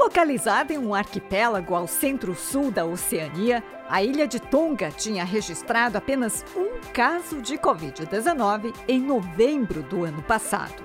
[0.07, 6.45] Localizada em um arquipélago ao centro-sul da Oceania, a ilha de Tonga tinha registrado apenas
[6.55, 10.81] um caso de Covid-19 em novembro do ano passado.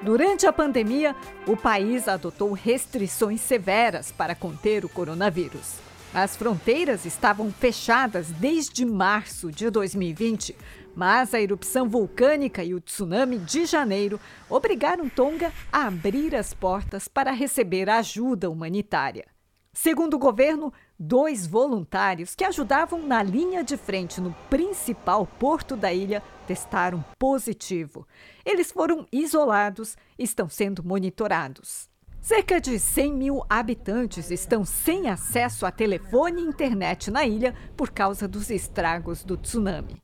[0.00, 1.16] Durante a pandemia,
[1.48, 5.89] o país adotou restrições severas para conter o coronavírus.
[6.12, 10.56] As fronteiras estavam fechadas desde março de 2020,
[10.92, 14.18] mas a erupção vulcânica e o tsunami de janeiro
[14.48, 19.24] obrigaram Tonga a abrir as portas para receber ajuda humanitária.
[19.72, 25.92] Segundo o governo, dois voluntários que ajudavam na linha de frente no principal porto da
[25.92, 28.04] ilha testaram positivo.
[28.44, 31.89] Eles foram isolados e estão sendo monitorados.
[32.20, 37.90] Cerca de 100 mil habitantes estão sem acesso a telefone e internet na ilha por
[37.90, 40.02] causa dos estragos do tsunami.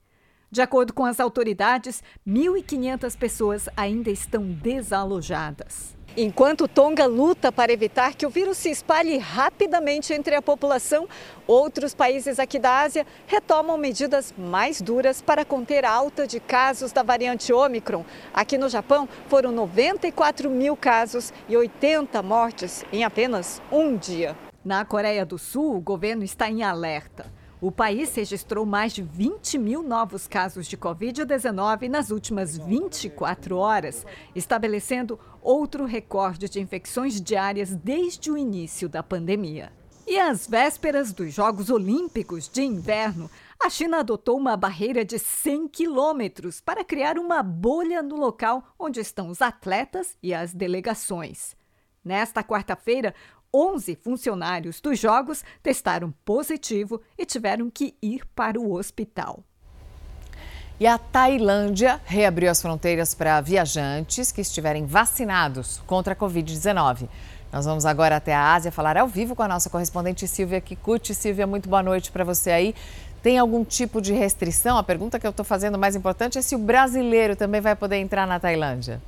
[0.50, 5.95] De acordo com as autoridades, 1.500 pessoas ainda estão desalojadas.
[6.18, 11.06] Enquanto Tonga luta para evitar que o vírus se espalhe rapidamente entre a população,
[11.46, 16.90] outros países aqui da Ásia retomam medidas mais duras para conter a alta de casos
[16.90, 18.02] da variante Omicron.
[18.32, 24.34] Aqui no Japão, foram 94 mil casos e 80 mortes em apenas um dia.
[24.64, 27.30] Na Coreia do Sul, o governo está em alerta.
[27.66, 34.06] O país registrou mais de 20 mil novos casos de Covid-19 nas últimas 24 horas,
[34.36, 39.72] estabelecendo outro recorde de infecções diárias desde o início da pandemia.
[40.06, 45.66] E às vésperas dos Jogos Olímpicos de Inverno, A China adotou uma barreira de 100
[45.66, 51.56] quilômetros para criar uma bolha no local onde estão os atletas e as delegações.
[52.06, 53.12] Nesta quarta-feira,
[53.52, 59.42] 11 funcionários dos Jogos testaram positivo e tiveram que ir para o hospital.
[60.78, 67.08] E a Tailândia reabriu as fronteiras para viajantes que estiverem vacinados contra a Covid-19.
[67.50, 71.14] Nós vamos agora até a Ásia falar ao vivo com a nossa correspondente Silvia Kikuchi.
[71.14, 72.74] Silvia, muito boa noite para você aí.
[73.22, 74.76] Tem algum tipo de restrição?
[74.76, 77.96] A pergunta que eu estou fazendo mais importante é se o brasileiro também vai poder
[77.96, 79.00] entrar na Tailândia.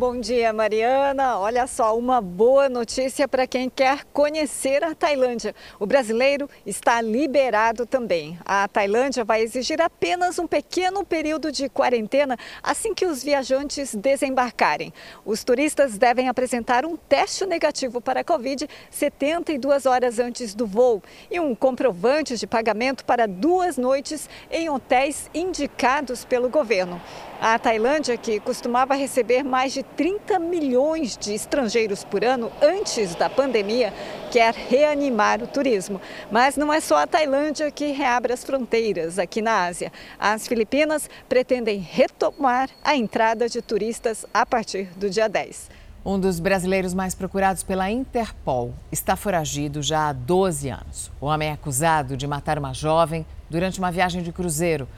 [0.00, 1.38] Bom dia, Mariana.
[1.38, 5.54] Olha só, uma boa notícia para quem quer conhecer a Tailândia.
[5.78, 8.38] O brasileiro está liberado também.
[8.42, 14.90] A Tailândia vai exigir apenas um pequeno período de quarentena assim que os viajantes desembarcarem.
[15.22, 21.02] Os turistas devem apresentar um teste negativo para a Covid 72 horas antes do voo
[21.30, 26.98] e um comprovante de pagamento para duas noites em hotéis indicados pelo governo.
[27.42, 33.28] A Tailândia, que costumava receber mais de 30 milhões de estrangeiros por ano antes da
[33.28, 33.92] pandemia,
[34.30, 36.00] quer reanimar o turismo.
[36.30, 39.92] Mas não é só a Tailândia que reabre as fronteiras aqui na Ásia.
[40.18, 45.70] As Filipinas pretendem retomar a entrada de turistas a partir do dia 10.
[46.02, 51.10] Um dos brasileiros mais procurados pela Interpol está foragido já há 12 anos.
[51.20, 54.88] O homem é acusado de matar uma jovem durante uma viagem de cruzeiro.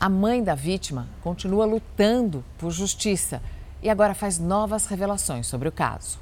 [0.00, 3.40] A mãe da vítima continua lutando por justiça
[3.82, 6.18] e agora faz novas revelações sobre o caso.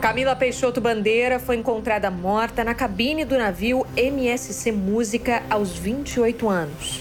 [0.00, 7.00] Camila Peixoto Bandeira foi encontrada morta na cabine do navio MSC Música aos 28 anos.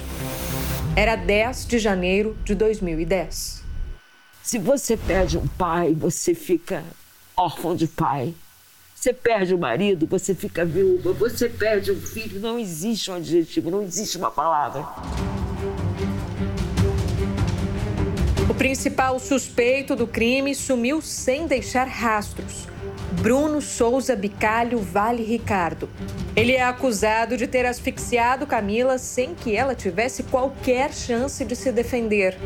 [0.96, 3.64] Era 10 de janeiro de 2010.
[4.44, 6.84] Se você perde um pai, você fica
[7.36, 8.36] órfão de pai.
[8.94, 11.12] Você perde o marido, você fica viúva.
[11.14, 14.86] Você perde um filho, não existe um adjetivo, não existe uma palavra.
[18.52, 22.68] O principal suspeito do crime sumiu sem deixar rastros.
[23.22, 25.90] Bruno Souza Bicalho Vale Ricardo.
[26.36, 31.72] Ele é acusado de ter asfixiado Camila sem que ela tivesse qualquer chance de se
[31.72, 32.38] defender.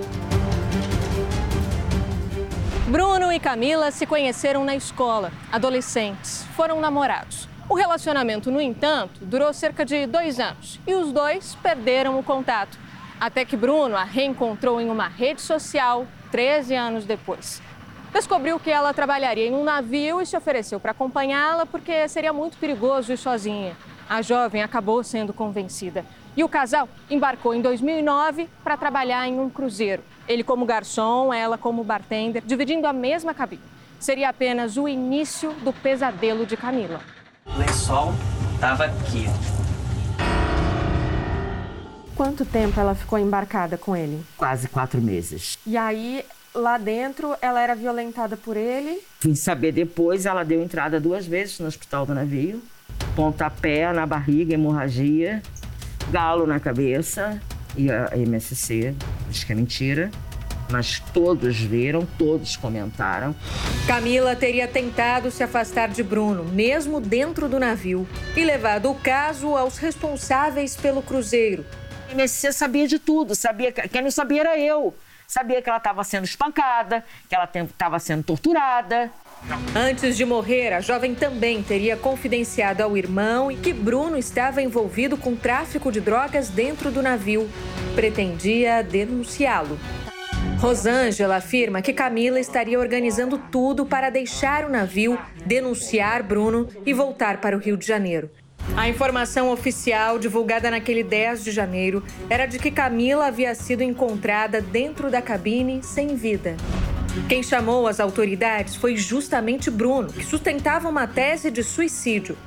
[2.87, 7.49] Bruno e Camila se conheceram na escola, adolescentes, foram namorados.
[7.67, 12.84] O relacionamento, no entanto, durou cerca de dois anos e os dois perderam o contato.
[13.25, 17.59] Até que Bruno a reencontrou em uma rede social 13 anos depois.
[18.13, 22.55] Descobriu que ela trabalharia em um navio e se ofereceu para acompanhá-la porque seria muito
[22.59, 23.75] perigoso ir sozinha.
[24.07, 26.05] A jovem acabou sendo convencida
[26.37, 30.03] e o casal embarcou em 2009 para trabalhar em um cruzeiro.
[30.27, 33.63] Ele como garçom, ela como bartender, dividindo a mesma cabine.
[33.99, 36.99] Seria apenas o início do pesadelo de Camila.
[37.43, 38.13] O lençol
[38.53, 39.25] estava aqui.
[42.15, 44.23] Quanto tempo ela ficou embarcada com ele?
[44.37, 45.59] Quase quatro meses.
[45.67, 49.01] E aí, lá dentro, ela era violentada por ele?
[49.19, 52.63] Vim saber depois, ela deu entrada duas vezes no hospital do navio.
[53.17, 55.43] Pontapé na barriga, hemorragia,
[56.09, 57.41] galo na cabeça
[57.75, 58.95] e a MSC,
[59.29, 60.09] acho que é mentira.
[60.71, 63.35] Mas todos viram, todos comentaram.
[63.85, 69.55] Camila teria tentado se afastar de Bruno, mesmo dentro do navio, e levado o caso
[69.55, 71.63] aos responsáveis pelo cruzeiro,
[72.11, 74.93] MSC sabia de tudo, sabia quem não sabia era eu.
[75.27, 79.11] Sabia que ela estava sendo espancada, que ela estava sendo torturada.
[79.75, 85.35] Antes de morrer, a jovem também teria confidenciado ao irmão que Bruno estava envolvido com
[85.35, 87.49] tráfico de drogas dentro do navio.
[87.95, 89.79] Pretendia denunciá-lo.
[90.59, 97.41] Rosângela afirma que Camila estaria organizando tudo para deixar o navio, denunciar Bruno e voltar
[97.41, 98.29] para o Rio de Janeiro.
[98.75, 104.59] A informação oficial divulgada naquele 10 de janeiro era de que Camila havia sido encontrada
[104.59, 106.57] dentro da cabine sem vida.
[107.29, 112.37] Quem chamou as autoridades foi justamente Bruno, que sustentava uma tese de suicídio.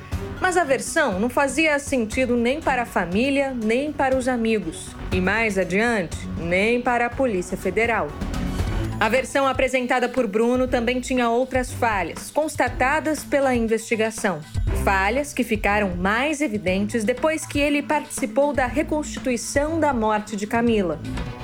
[0.41, 4.95] Mas a versão não fazia sentido nem para a família, nem para os amigos.
[5.11, 8.09] E mais adiante, nem para a Polícia Federal.
[9.01, 14.41] A versão apresentada por Bruno também tinha outras falhas, constatadas pela investigação.
[14.83, 20.99] Falhas que ficaram mais evidentes depois que ele participou da reconstituição da morte de Camila.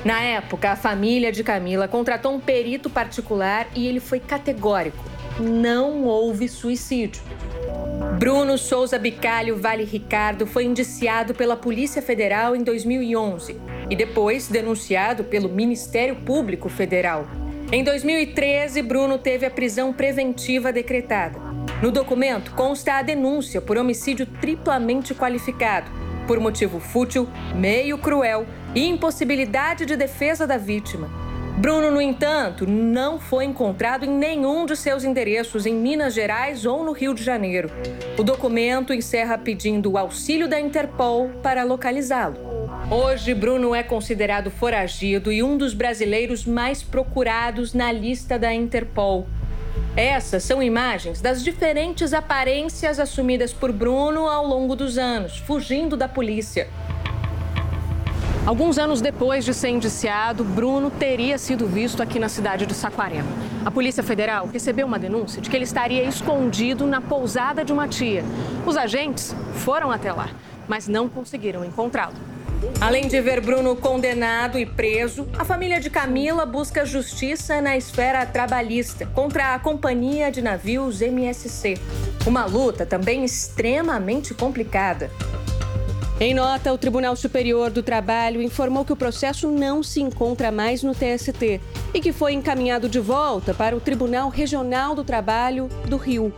[0.05, 5.05] Na época, a família de Camila contratou um perito particular e ele foi categórico:
[5.39, 7.23] não houve suicídio.
[8.19, 15.23] Bruno Souza Bicalho Vale Ricardo foi indiciado pela Polícia Federal em 2011 e depois denunciado
[15.23, 17.44] pelo Ministério Público Federal.
[17.75, 21.41] Em 2013, Bruno teve a prisão preventiva decretada.
[21.83, 25.91] No documento consta a denúncia por homicídio triplamente qualificado,
[26.25, 28.47] por motivo fútil, meio cruel
[28.77, 31.11] e impossibilidade de defesa da vítima.
[31.59, 36.85] Bruno, no entanto, não foi encontrado em nenhum de seus endereços em Minas Gerais ou
[36.85, 37.69] no Rio de Janeiro.
[38.17, 42.54] O documento encerra pedindo o auxílio da Interpol para localizá-lo.
[42.91, 49.27] Hoje, Bruno é considerado foragido e um dos brasileiros mais procurados na lista da Interpol.
[49.97, 56.09] Essas são imagens das diferentes aparências assumidas por Bruno ao longo dos anos, fugindo da
[56.09, 56.69] polícia.
[58.47, 63.29] Alguns anos depois de ser indiciado, Bruno teria sido visto aqui na cidade de Saquarema.
[63.65, 67.89] A Polícia Federal recebeu uma denúncia de que ele estaria escondido na pousada de uma
[67.89, 68.23] tia.
[68.67, 70.29] Os agentes foram até lá,
[70.69, 72.34] mas não conseguiram encontrá-lo.
[72.81, 78.27] Além de ver Bruno condenado e preso, a família de Camila busca justiça na esfera
[78.27, 81.79] trabalhista contra a Companhia de Navios MSC.
[82.27, 85.11] Uma luta também extremamente complicada.
[86.21, 90.83] Em nota, o Tribunal Superior do Trabalho informou que o processo não se encontra mais
[90.83, 91.61] no TST
[91.93, 96.33] e que foi encaminhado de volta para o Tribunal Regional do Trabalho do Rio.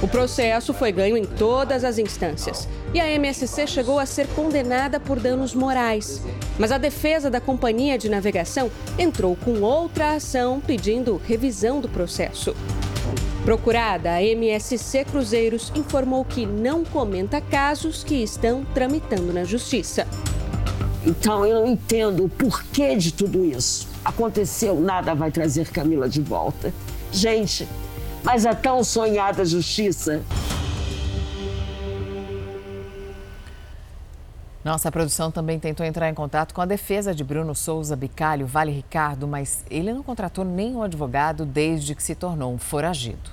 [0.00, 5.00] O processo foi ganho em todas as instâncias e a MSC chegou a ser condenada
[5.00, 6.22] por danos morais.
[6.56, 12.54] Mas a defesa da companhia de navegação entrou com outra ação pedindo revisão do processo.
[13.44, 20.06] Procurada, a MSC Cruzeiros informou que não comenta casos que estão tramitando na justiça.
[21.04, 23.88] Então eu não entendo o porquê de tudo isso.
[24.04, 26.72] Aconteceu, nada vai trazer Camila de volta.
[27.10, 27.66] Gente,
[28.22, 30.22] mas a tão sonhada justiça.
[34.64, 38.70] Nossa produção também tentou entrar em contato com a defesa de Bruno Souza Bicalho, Vale
[38.70, 43.30] Ricardo, mas ele não contratou nenhum advogado desde que se tornou um foragido.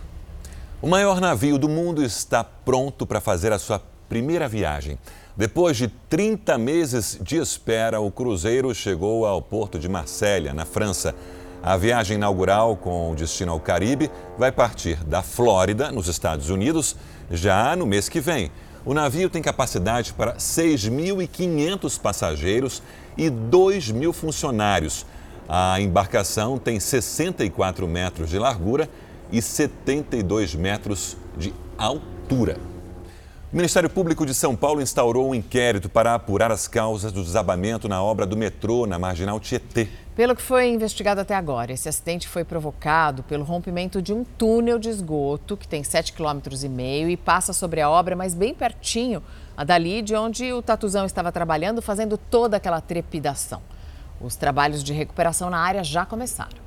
[0.82, 4.98] O maior navio do mundo está pronto para fazer a sua primeira viagem.
[5.36, 11.14] Depois de 30 meses de espera, o cruzeiro chegou ao porto de Marsella, na França.
[11.66, 16.96] A viagem inaugural com destino ao Caribe vai partir da Flórida, nos Estados Unidos,
[17.32, 18.52] já no mês que vem.
[18.86, 22.84] O navio tem capacidade para 6.500 passageiros
[23.18, 25.08] e 2 mil funcionários.
[25.50, 28.88] A embarcação tem 64 metros de largura
[29.32, 32.75] e 72 metros de altura.
[33.54, 37.88] O Ministério Público de São Paulo instaurou um inquérito para apurar as causas do desabamento
[37.88, 39.88] na obra do metrô na Marginal Tietê.
[40.16, 44.80] Pelo que foi investigado até agora, esse acidente foi provocado pelo rompimento de um túnel
[44.80, 49.22] de esgoto que tem 7,5 km e passa sobre a obra, mas bem pertinho,
[49.56, 53.62] a dali de onde o Tatuzão estava trabalhando, fazendo toda aquela trepidação.
[54.20, 56.66] Os trabalhos de recuperação na área já começaram.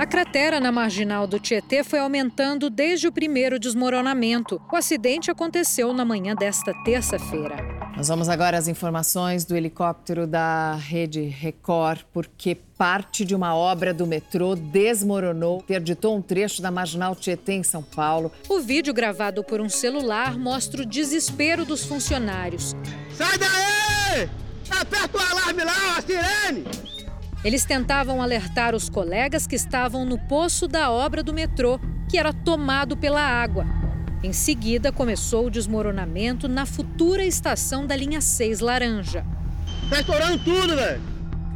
[0.00, 4.58] A cratera na marginal do Tietê foi aumentando desde o primeiro desmoronamento.
[4.72, 7.56] O acidente aconteceu na manhã desta terça-feira.
[7.94, 13.92] Nós vamos agora às informações do helicóptero da Rede Record, porque parte de uma obra
[13.92, 18.32] do metrô desmoronou, interditou um trecho da marginal Tietê em São Paulo.
[18.48, 22.74] O vídeo gravado por um celular mostra o desespero dos funcionários.
[23.14, 24.30] Sai daí!
[24.70, 26.64] Aperta o alarme lá, a sirene!
[27.42, 32.32] Eles tentavam alertar os colegas que estavam no poço da obra do metrô, que era
[32.32, 33.66] tomado pela água.
[34.22, 39.24] Em seguida, começou o desmoronamento na futura estação da linha 6 Laranja.
[39.88, 41.00] Tá estourando tudo, velho!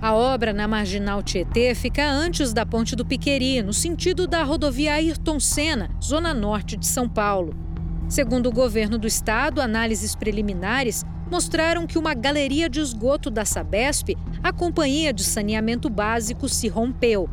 [0.00, 4.94] A obra na Marginal Tietê fica antes da Ponte do Piqueri, no sentido da rodovia
[4.94, 7.63] Ayrton Senna, zona norte de São Paulo.
[8.08, 14.16] Segundo o governo do estado, análises preliminares mostraram que uma galeria de esgoto da Sabesp,
[14.42, 17.28] a companhia de saneamento básico, se rompeu.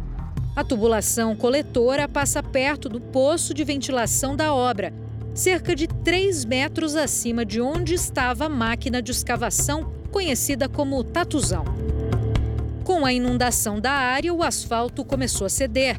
[0.56, 4.94] A tubulação coletora passa perto do poço de ventilação da obra,
[5.34, 11.64] cerca de 3 metros acima de onde estava a máquina de escavação conhecida como Tatuzão.
[12.84, 15.98] Com a inundação da área, o asfalto começou a ceder.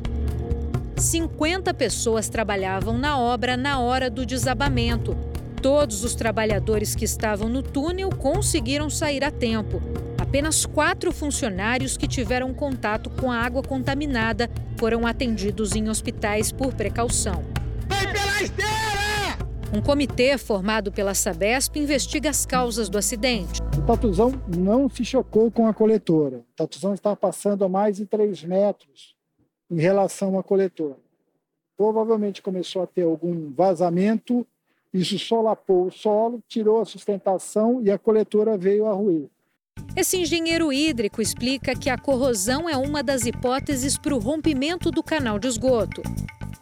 [0.96, 5.16] 50 pessoas trabalhavam na obra na hora do desabamento.
[5.60, 9.80] Todos os trabalhadores que estavam no túnel conseguiram sair a tempo.
[10.18, 16.74] Apenas quatro funcionários que tiveram contato com a água contaminada foram atendidos em hospitais por
[16.74, 17.44] precaução.
[17.88, 18.92] Vem pela esteira!
[19.74, 23.60] Um comitê formado pela Sabesp investiga as causas do acidente.
[23.78, 26.38] O Tatuzão não se chocou com a coletora.
[26.38, 29.11] O Tatuzão estava passando a mais de 3 metros
[29.72, 30.98] em relação à coletora.
[31.76, 34.46] Provavelmente começou a ter algum vazamento
[34.92, 39.30] isso solapou o solo, tirou a sustentação e a coletora veio a ruir.
[39.96, 45.02] Esse engenheiro hídrico explica que a corrosão é uma das hipóteses para o rompimento do
[45.02, 46.02] canal de esgoto.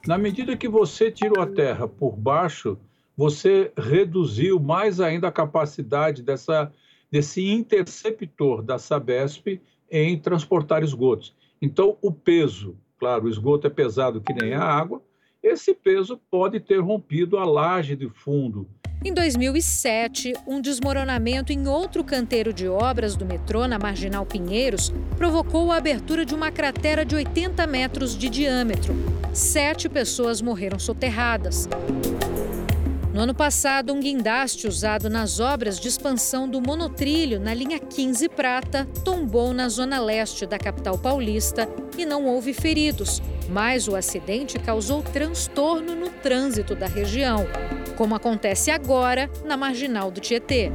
[0.07, 2.79] Na medida que você tirou a terra por baixo,
[3.17, 6.73] você reduziu mais ainda a capacidade dessa,
[7.11, 11.35] desse interceptor da Sabesp em transportar esgotos.
[11.61, 15.03] Então, o peso, claro, o esgoto é pesado que nem a água,
[15.43, 18.69] esse peso pode ter rompido a laje de fundo.
[19.03, 25.73] Em 2007, um desmoronamento em outro canteiro de obras do metrô na Marginal Pinheiros provocou
[25.73, 28.95] a abertura de uma cratera de 80 metros de diâmetro.
[29.33, 31.67] Sete pessoas morreram soterradas.
[33.13, 38.29] No ano passado, um guindaste usado nas obras de expansão do monotrilho na linha 15
[38.29, 44.61] Prata tombou na zona leste da capital paulista e não houve feridos, mas o acidente
[44.61, 47.47] causou transtorno no trânsito da região,
[47.97, 50.71] como acontece agora na marginal do Tietê.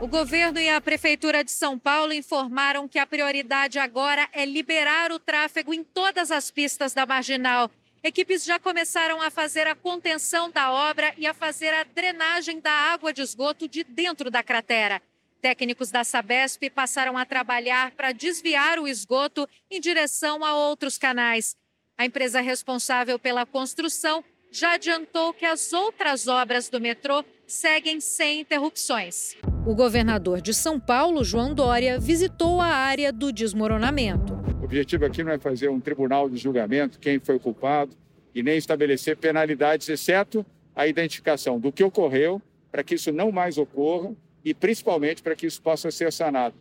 [0.00, 5.10] O governo e a Prefeitura de São Paulo informaram que a prioridade agora é liberar
[5.10, 7.68] o tráfego em todas as pistas da marginal
[8.02, 12.70] Equipes já começaram a fazer a contenção da obra e a fazer a drenagem da
[12.70, 15.02] água de esgoto de dentro da cratera.
[15.40, 21.56] Técnicos da Sabesp passaram a trabalhar para desviar o esgoto em direção a outros canais.
[21.96, 28.40] A empresa responsável pela construção já adiantou que as outras obras do metrô seguem sem
[28.40, 29.36] interrupções.
[29.66, 34.38] O governador de São Paulo, João Dória, visitou a área do desmoronamento.
[34.68, 37.96] O objetivo aqui não é fazer um tribunal de julgamento, quem foi culpado,
[38.34, 40.44] e nem estabelecer penalidades, exceto
[40.76, 44.12] a identificação do que ocorreu, para que isso não mais ocorra
[44.44, 46.54] e principalmente para que isso possa ser sanado.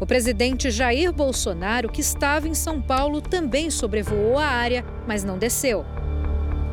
[0.00, 5.38] O presidente Jair Bolsonaro, que estava em São Paulo, também sobrevoou a área, mas não
[5.38, 5.84] desceu.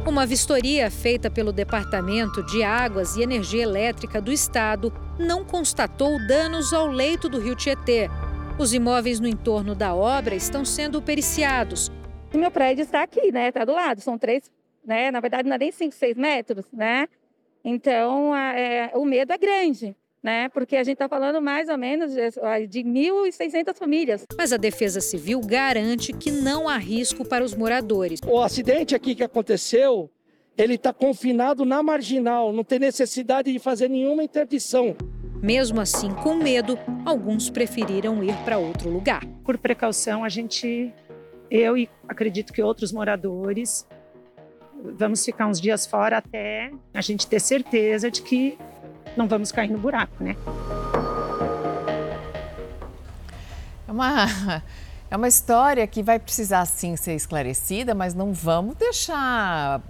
[0.08, 6.74] Uma vistoria feita pelo Departamento de Águas e Energia Elétrica do Estado não constatou danos
[6.74, 8.10] ao leito do rio Tietê.
[8.60, 11.92] Os imóveis no entorno da obra estão sendo periciados.
[12.34, 13.50] O meu prédio está aqui, né?
[13.50, 14.02] Está do lado.
[14.02, 14.52] São três,
[14.84, 15.12] né?
[15.12, 17.08] Na verdade, não é nem cinco, seis metros, né?
[17.64, 19.96] Então, é, o medo é grande.
[20.24, 20.50] Né?
[20.50, 24.26] Porque a gente está falando mais ou menos de 1.600 famílias.
[24.36, 28.20] Mas a Defesa Civil garante que não há risco para os moradores.
[28.28, 30.10] O acidente aqui que aconteceu,
[30.58, 34.98] ele está confinado na marginal, não tem necessidade de fazer nenhuma interdição.
[35.42, 39.24] Mesmo assim, com medo, alguns preferiram ir para outro lugar.
[39.44, 40.92] Por precaução, a gente,
[41.50, 43.88] eu e acredito que outros moradores,
[44.98, 48.58] vamos ficar uns dias fora até a gente ter certeza de que
[49.16, 50.36] não vamos cair no buraco, né?
[53.88, 54.26] É uma,
[55.10, 59.82] é uma história que vai precisar sim ser esclarecida, mas não vamos deixar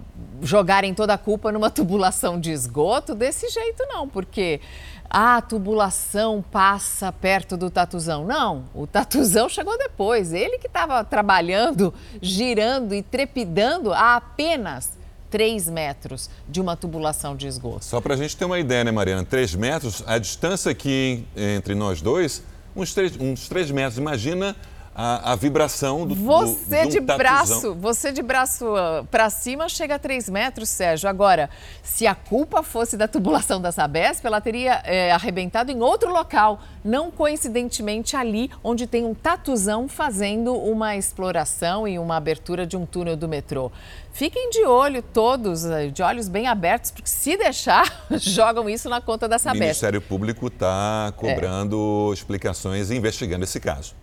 [0.41, 4.61] jogarem toda a culpa numa tubulação de esgoto desse jeito, não, porque
[5.09, 8.25] a tubulação passa perto do tatuzão.
[8.25, 10.33] Não, o tatuzão chegou depois.
[10.33, 14.97] Ele que estava trabalhando, girando e trepidando a apenas
[15.29, 17.85] 3 metros de uma tubulação de esgoto.
[17.85, 19.25] Só para a gente ter uma ideia, né, Mariana?
[19.25, 22.43] 3 metros, a distância aqui entre nós dois,
[22.75, 23.97] uns 3, uns 3 metros.
[23.97, 24.55] Imagina
[24.99, 29.29] a, a vibração do Você do, de, um de braço, você de braço uh, para
[29.29, 31.07] cima chega a 3 metros, Sérgio.
[31.07, 31.51] Agora,
[31.83, 36.59] se a culpa fosse da tubulação da Sabesp, ela teria é, arrebentado em outro local,
[36.83, 42.83] não coincidentemente ali onde tem um tatuzão fazendo uma exploração e uma abertura de um
[42.83, 43.71] túnel do metrô.
[44.11, 48.99] Fiquem de olho todos, uh, de olhos bem abertos, porque se deixar, jogam isso na
[48.99, 49.61] conta da Sabesp.
[49.61, 52.13] O Ministério Público está cobrando é.
[52.15, 53.93] explicações e investigando esse caso.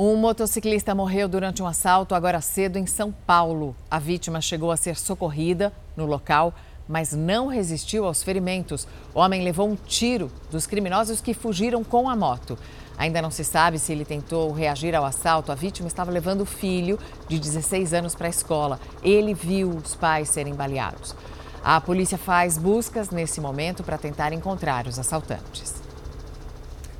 [0.00, 3.74] Um motociclista morreu durante um assalto agora cedo em São Paulo.
[3.90, 6.54] A vítima chegou a ser socorrida no local,
[6.88, 8.86] mas não resistiu aos ferimentos.
[9.12, 12.56] O homem levou um tiro dos criminosos que fugiram com a moto.
[12.96, 15.50] Ainda não se sabe se ele tentou reagir ao assalto.
[15.50, 16.96] A vítima estava levando o filho
[17.26, 18.78] de 16 anos para a escola.
[19.02, 21.12] Ele viu os pais serem baleados.
[21.60, 25.87] A polícia faz buscas nesse momento para tentar encontrar os assaltantes.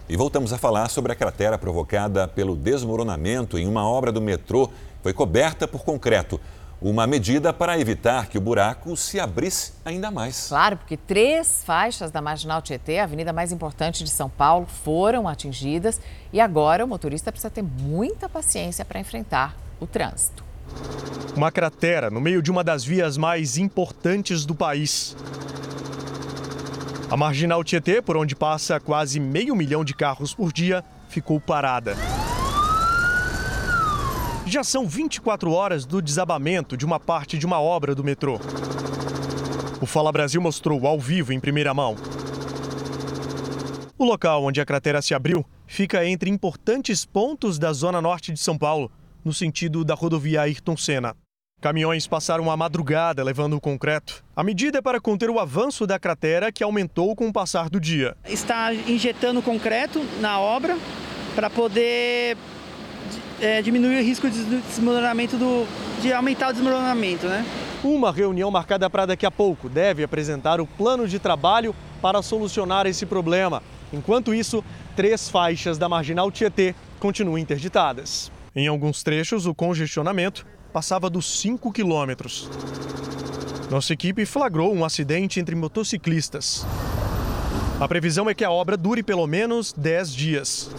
[0.08, 4.70] E voltamos a falar sobre a cratera provocada pelo desmoronamento em uma obra do metrô.
[5.02, 6.40] Foi coberta por concreto.
[6.80, 10.48] Uma medida para evitar que o buraco se abrisse ainda mais.
[10.48, 15.28] Claro, porque três faixas da Marginal Tietê, a avenida mais importante de São Paulo, foram
[15.28, 16.00] atingidas
[16.32, 20.42] e agora o motorista precisa ter muita paciência para enfrentar o trânsito.
[21.36, 25.14] Uma cratera no meio de uma das vias mais importantes do país.
[27.10, 31.96] A marginal Tietê, por onde passa quase meio milhão de carros por dia, ficou parada.
[34.44, 38.38] Já são 24 horas do desabamento de uma parte de uma obra do metrô.
[39.80, 41.96] O Fala Brasil mostrou ao vivo em primeira mão.
[43.96, 48.38] O local onde a cratera se abriu fica entre importantes pontos da zona norte de
[48.38, 48.92] São Paulo,
[49.24, 51.16] no sentido da rodovia Ayrton Senna.
[51.60, 54.22] Caminhões passaram a madrugada levando o concreto.
[54.36, 57.80] A medida é para conter o avanço da cratera que aumentou com o passar do
[57.80, 58.16] dia.
[58.24, 60.78] Está injetando concreto na obra
[61.34, 62.36] para poder
[63.40, 65.66] é, diminuir o risco de desmoronamento do,
[66.00, 67.44] de aumentar o desmoronamento, né?
[67.82, 72.86] Uma reunião marcada para daqui a pouco deve apresentar o plano de trabalho para solucionar
[72.86, 73.64] esse problema.
[73.92, 78.30] Enquanto isso, três faixas da marginal Tietê continuam interditadas.
[78.54, 82.48] Em alguns trechos, o congestionamento passava dos 5 quilômetros.
[83.70, 86.64] Nossa equipe flagrou um acidente entre motociclistas.
[87.80, 90.70] A previsão é que a obra dure pelo menos 10 dias.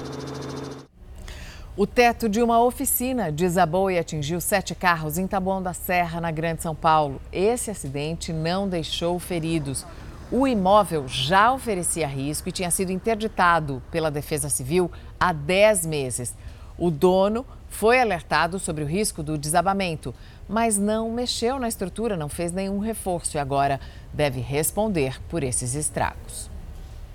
[1.78, 6.30] O teto de uma oficina desabou e atingiu sete carros em Taboão da Serra, na
[6.30, 7.22] Grande São Paulo.
[7.32, 9.86] Esse acidente não deixou feridos.
[10.30, 16.36] O imóvel já oferecia risco e tinha sido interditado pela Defesa Civil há 10 meses.
[16.78, 20.14] O dono foi alertado sobre o risco do desabamento,
[20.48, 23.80] mas não mexeu na estrutura, não fez nenhum reforço e agora
[24.14, 26.50] deve responder por esses estragos.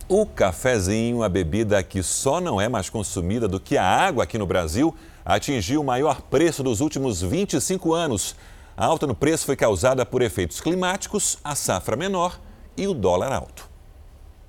[0.09, 4.37] O cafezinho, a bebida que só não é mais consumida do que a água aqui
[4.37, 4.95] no Brasil,
[5.25, 8.37] atingiu o maior preço dos últimos 25 anos.
[8.77, 12.39] A alta no preço foi causada por efeitos climáticos, a safra menor
[12.77, 13.74] e o dólar alto.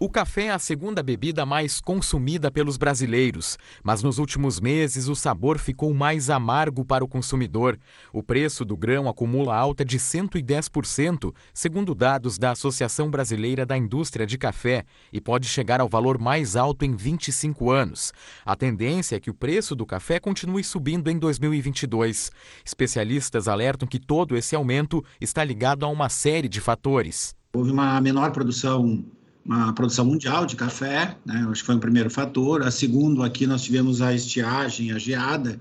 [0.05, 5.15] O café é a segunda bebida mais consumida pelos brasileiros, mas nos últimos meses o
[5.15, 7.75] sabor ficou mais amargo para o consumidor.
[8.13, 14.27] O preço do grão acumula alta de 110%, segundo dados da Associação Brasileira da Indústria
[14.27, 18.13] de Café, e pode chegar ao valor mais alto em 25 anos.
[18.45, 22.31] A tendência é que o preço do café continue subindo em 2022.
[22.63, 27.35] Especialistas alertam que todo esse aumento está ligado a uma série de fatores.
[27.55, 29.03] Houve uma menor produção
[29.45, 31.45] uma produção mundial de café, né?
[31.49, 32.63] acho que foi o primeiro fator.
[32.63, 35.59] A segundo, aqui nós tivemos a estiagem, a geada,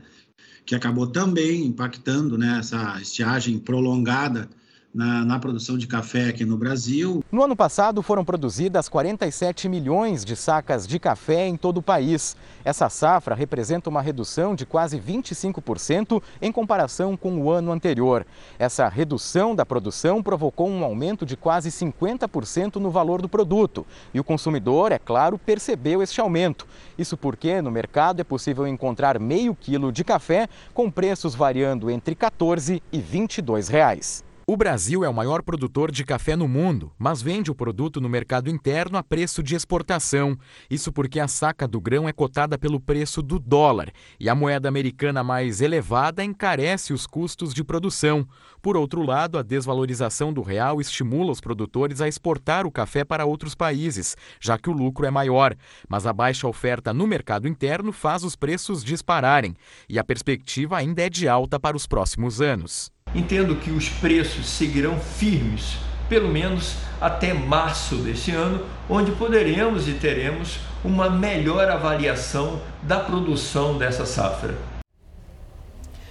[0.65, 4.49] que acabou também impactando né, essa estiagem prolongada
[4.95, 7.23] na, na, produção de café aqui no Brasil.
[7.33, 12.37] No ano passado foram produzidas 47 milhões de sacas de café em todo o país.
[12.65, 18.25] Essa safra representa uma redução de quase 25% em comparação com o ano anterior.
[18.57, 23.85] Essa redução da produção provocou um aumento de quase 50% no valor do produto.
[24.15, 26.69] E o consumidor, é claro, percebeu este aumento.
[26.97, 32.15] Isso porque no mercado é possível encontrar meio quilo de café com preços variando entre
[32.15, 34.23] 14 e 22 reais.
[34.47, 38.11] O Brasil é o maior produtor de café no mundo, mas vende o produto no
[38.11, 40.37] mercado interno a preço de exportação.
[40.69, 43.91] Isso porque a saca do grão é cotada pelo preço do dólar
[44.21, 48.29] e a moeda americana mais elevada encarece os custos de produção.
[48.65, 53.27] Por outro lado, a desvalorização do real estimula os produtores a exportar o café para
[53.27, 55.55] outros países, já que o lucro é maior.
[55.87, 59.55] Mas a baixa oferta no mercado interno faz os preços dispararem
[59.87, 62.91] e a perspectiva ainda é de alta para os próximos anos.
[63.15, 65.77] Entendo que os preços seguirão firmes,
[66.09, 73.77] pelo menos até março deste ano, onde poderemos e teremos uma melhor avaliação da produção
[73.77, 74.57] dessa safra.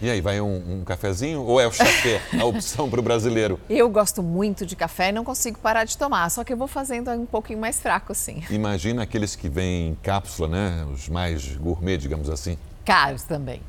[0.04, 3.58] E aí, vai um, um cafezinho ou é o chafé a opção para o brasileiro?
[3.70, 6.68] Eu gosto muito de café e não consigo parar de tomar, só que eu vou
[6.68, 8.44] fazendo um pouquinho mais fraco, sim.
[8.50, 10.86] Imagina aqueles que vêm em cápsula, né?
[10.94, 12.58] Os mais gourmet, digamos assim.
[12.84, 13.62] Caros também.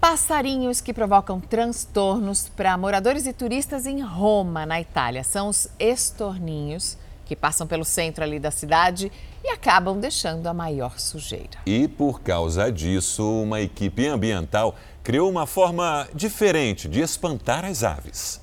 [0.00, 5.24] Passarinhos que provocam transtornos para moradores e turistas em Roma, na Itália.
[5.24, 6.96] São os estorninhos
[7.30, 9.12] que passam pelo centro ali da cidade
[9.44, 11.60] e acabam deixando a maior sujeira.
[11.64, 18.40] E por causa disso, uma equipe ambiental criou uma forma diferente de espantar as aves.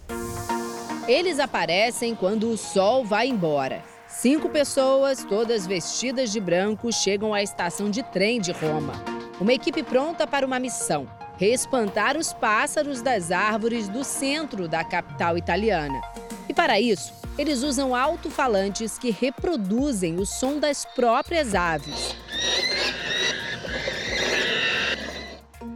[1.06, 3.84] Eles aparecem quando o sol vai embora.
[4.08, 8.94] Cinco pessoas, todas vestidas de branco, chegam à estação de trem de Roma.
[9.38, 15.38] Uma equipe pronta para uma missão reespantar os pássaros das árvores do centro da capital
[15.38, 16.02] italiana.
[16.50, 22.16] E para isso, eles usam alto-falantes que reproduzem o som das próprias aves.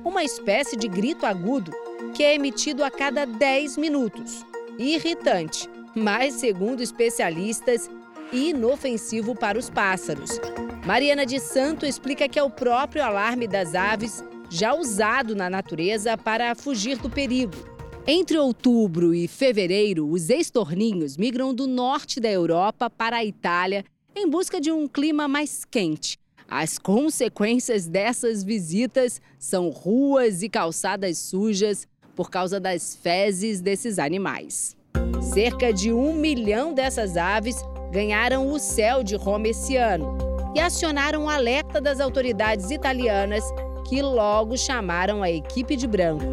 [0.04, 1.72] Uma espécie de grito agudo
[2.14, 4.46] que é emitido a cada 10 minutos.
[4.78, 7.90] Irritante, mas, segundo especialistas,
[8.32, 10.40] inofensivo para os pássaros.
[10.86, 16.18] Mariana de Santo explica que é o próprio alarme das aves já usado na natureza
[16.18, 17.71] para fugir do perigo.
[18.08, 23.86] Entre outubro e fevereiro, os estorninhos migram do norte da Europa para a Itália
[24.16, 26.18] em busca de um clima mais quente.
[26.50, 34.76] As consequências dessas visitas são ruas e calçadas sujas por causa das fezes desses animais.
[35.22, 37.58] Cerca de um milhão dessas aves
[37.92, 40.18] ganharam o céu de Roma esse ano
[40.56, 43.44] e acionaram o alerta das autoridades italianas
[43.92, 46.24] que logo chamaram a equipe de branco.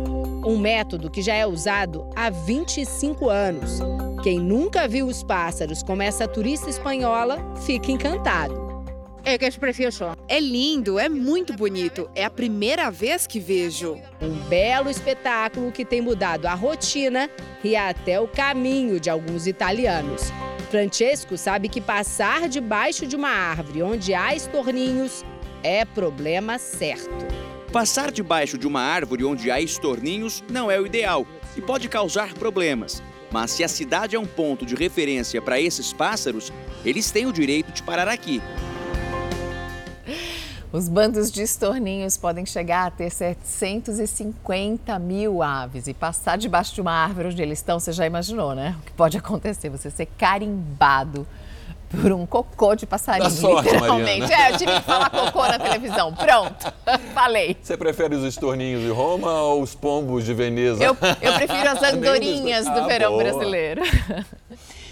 [0.46, 3.80] um método que já é usado há 25 anos.
[4.22, 7.36] Quem nunca viu os pássaros como essa turista espanhola
[7.66, 8.54] fica encantado.
[9.24, 10.12] É que é precioso.
[10.28, 12.08] É lindo, é muito bonito.
[12.14, 13.96] É a primeira vez que vejo.
[14.22, 17.28] Um belo espetáculo que tem mudado a rotina
[17.64, 20.32] e até o caminho de alguns italianos.
[20.70, 25.24] Francesco sabe que passar debaixo de uma árvore onde há estorninhos
[25.62, 27.47] é problema certo.
[27.72, 32.32] Passar debaixo de uma árvore onde há estorninhos não é o ideal e pode causar
[32.32, 33.02] problemas.
[33.30, 36.50] Mas se a cidade é um ponto de referência para esses pássaros,
[36.82, 38.40] eles têm o direito de parar aqui.
[40.72, 46.80] Os bandos de estorninhos podem chegar a ter 750 mil aves e passar debaixo de
[46.80, 48.76] uma árvore onde eles estão, você já imaginou, né?
[48.80, 49.68] O que pode acontecer?
[49.68, 51.26] Você ser carimbado
[51.88, 54.20] por um cocô de passarinho, sorte, literalmente.
[54.20, 54.44] Mariana.
[54.48, 56.14] É, eu tive que falar cocô na televisão.
[56.14, 56.72] Pronto,
[57.14, 57.56] falei.
[57.62, 60.82] Você prefere os estorninhos de Roma ou os pombos de Veneza?
[60.82, 63.22] Eu, eu prefiro as andorinhas do Ah, verão boa.
[63.24, 63.82] brasileiro.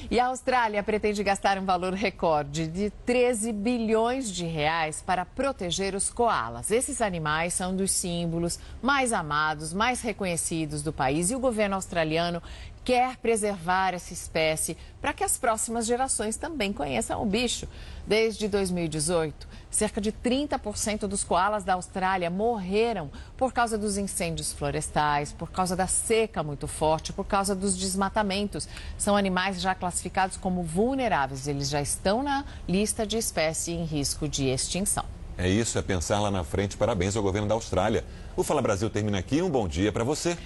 [0.08, 5.96] E a Austrália pretende gastar um valor recorde de 13 bilhões de reais para proteger
[5.96, 6.70] os koalas.
[6.70, 12.40] Esses animais são dos símbolos mais amados, mais reconhecidos do país e o governo australiano
[12.86, 17.66] quer preservar essa espécie para que as próximas gerações também conheçam o bicho.
[18.06, 25.32] Desde 2018, cerca de 30% dos koalas da Austrália morreram por causa dos incêndios florestais,
[25.32, 28.68] por causa da seca muito forte, por causa dos desmatamentos.
[28.96, 31.48] São animais já classificados como vulneráveis.
[31.48, 35.04] Eles já estão na lista de espécie em risco de extinção.
[35.38, 36.78] É isso, é pensar lá na frente.
[36.78, 38.04] Parabéns ao governo da Austrália.
[38.34, 39.42] O Fala Brasil termina aqui.
[39.42, 40.34] Um bom dia para você.